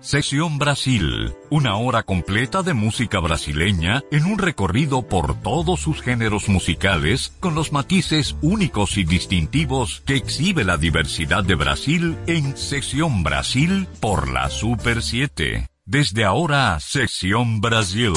Sesión 0.00 0.58
Brasil, 0.58 1.34
una 1.50 1.76
hora 1.76 2.04
completa 2.04 2.62
de 2.62 2.72
música 2.72 3.20
brasileña 3.20 4.02
en 4.10 4.24
un 4.24 4.38
recorrido 4.38 5.02
por 5.02 5.38
todos 5.42 5.80
sus 5.80 6.00
géneros 6.00 6.48
musicales 6.48 7.34
con 7.38 7.54
los 7.54 7.70
matices 7.70 8.34
únicos 8.40 8.96
y 8.96 9.04
distintivos 9.04 10.02
que 10.06 10.16
exhibe 10.16 10.64
la 10.64 10.78
diversidad 10.78 11.44
de 11.44 11.54
Brasil 11.54 12.16
en 12.26 12.56
Sesión 12.56 13.22
Brasil 13.22 13.88
por 14.00 14.32
la 14.32 14.48
Super 14.48 15.02
7. 15.02 15.68
Desde 15.84 16.24
ahora, 16.24 16.80
Sesión 16.80 17.60
Brasil. 17.60 18.14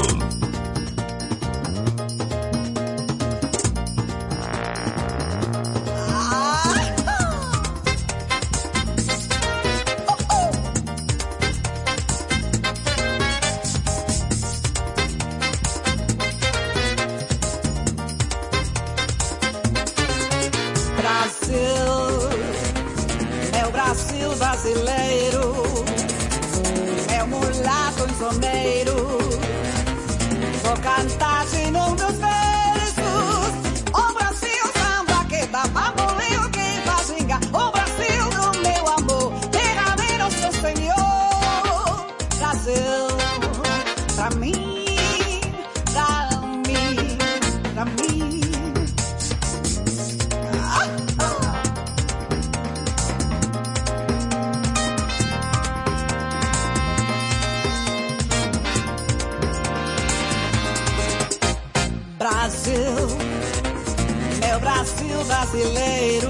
brasileiro. 65.54 66.30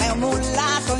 É, 0.00 0.08
é 0.08 0.12
um 0.12 0.16
mulato 0.16 0.96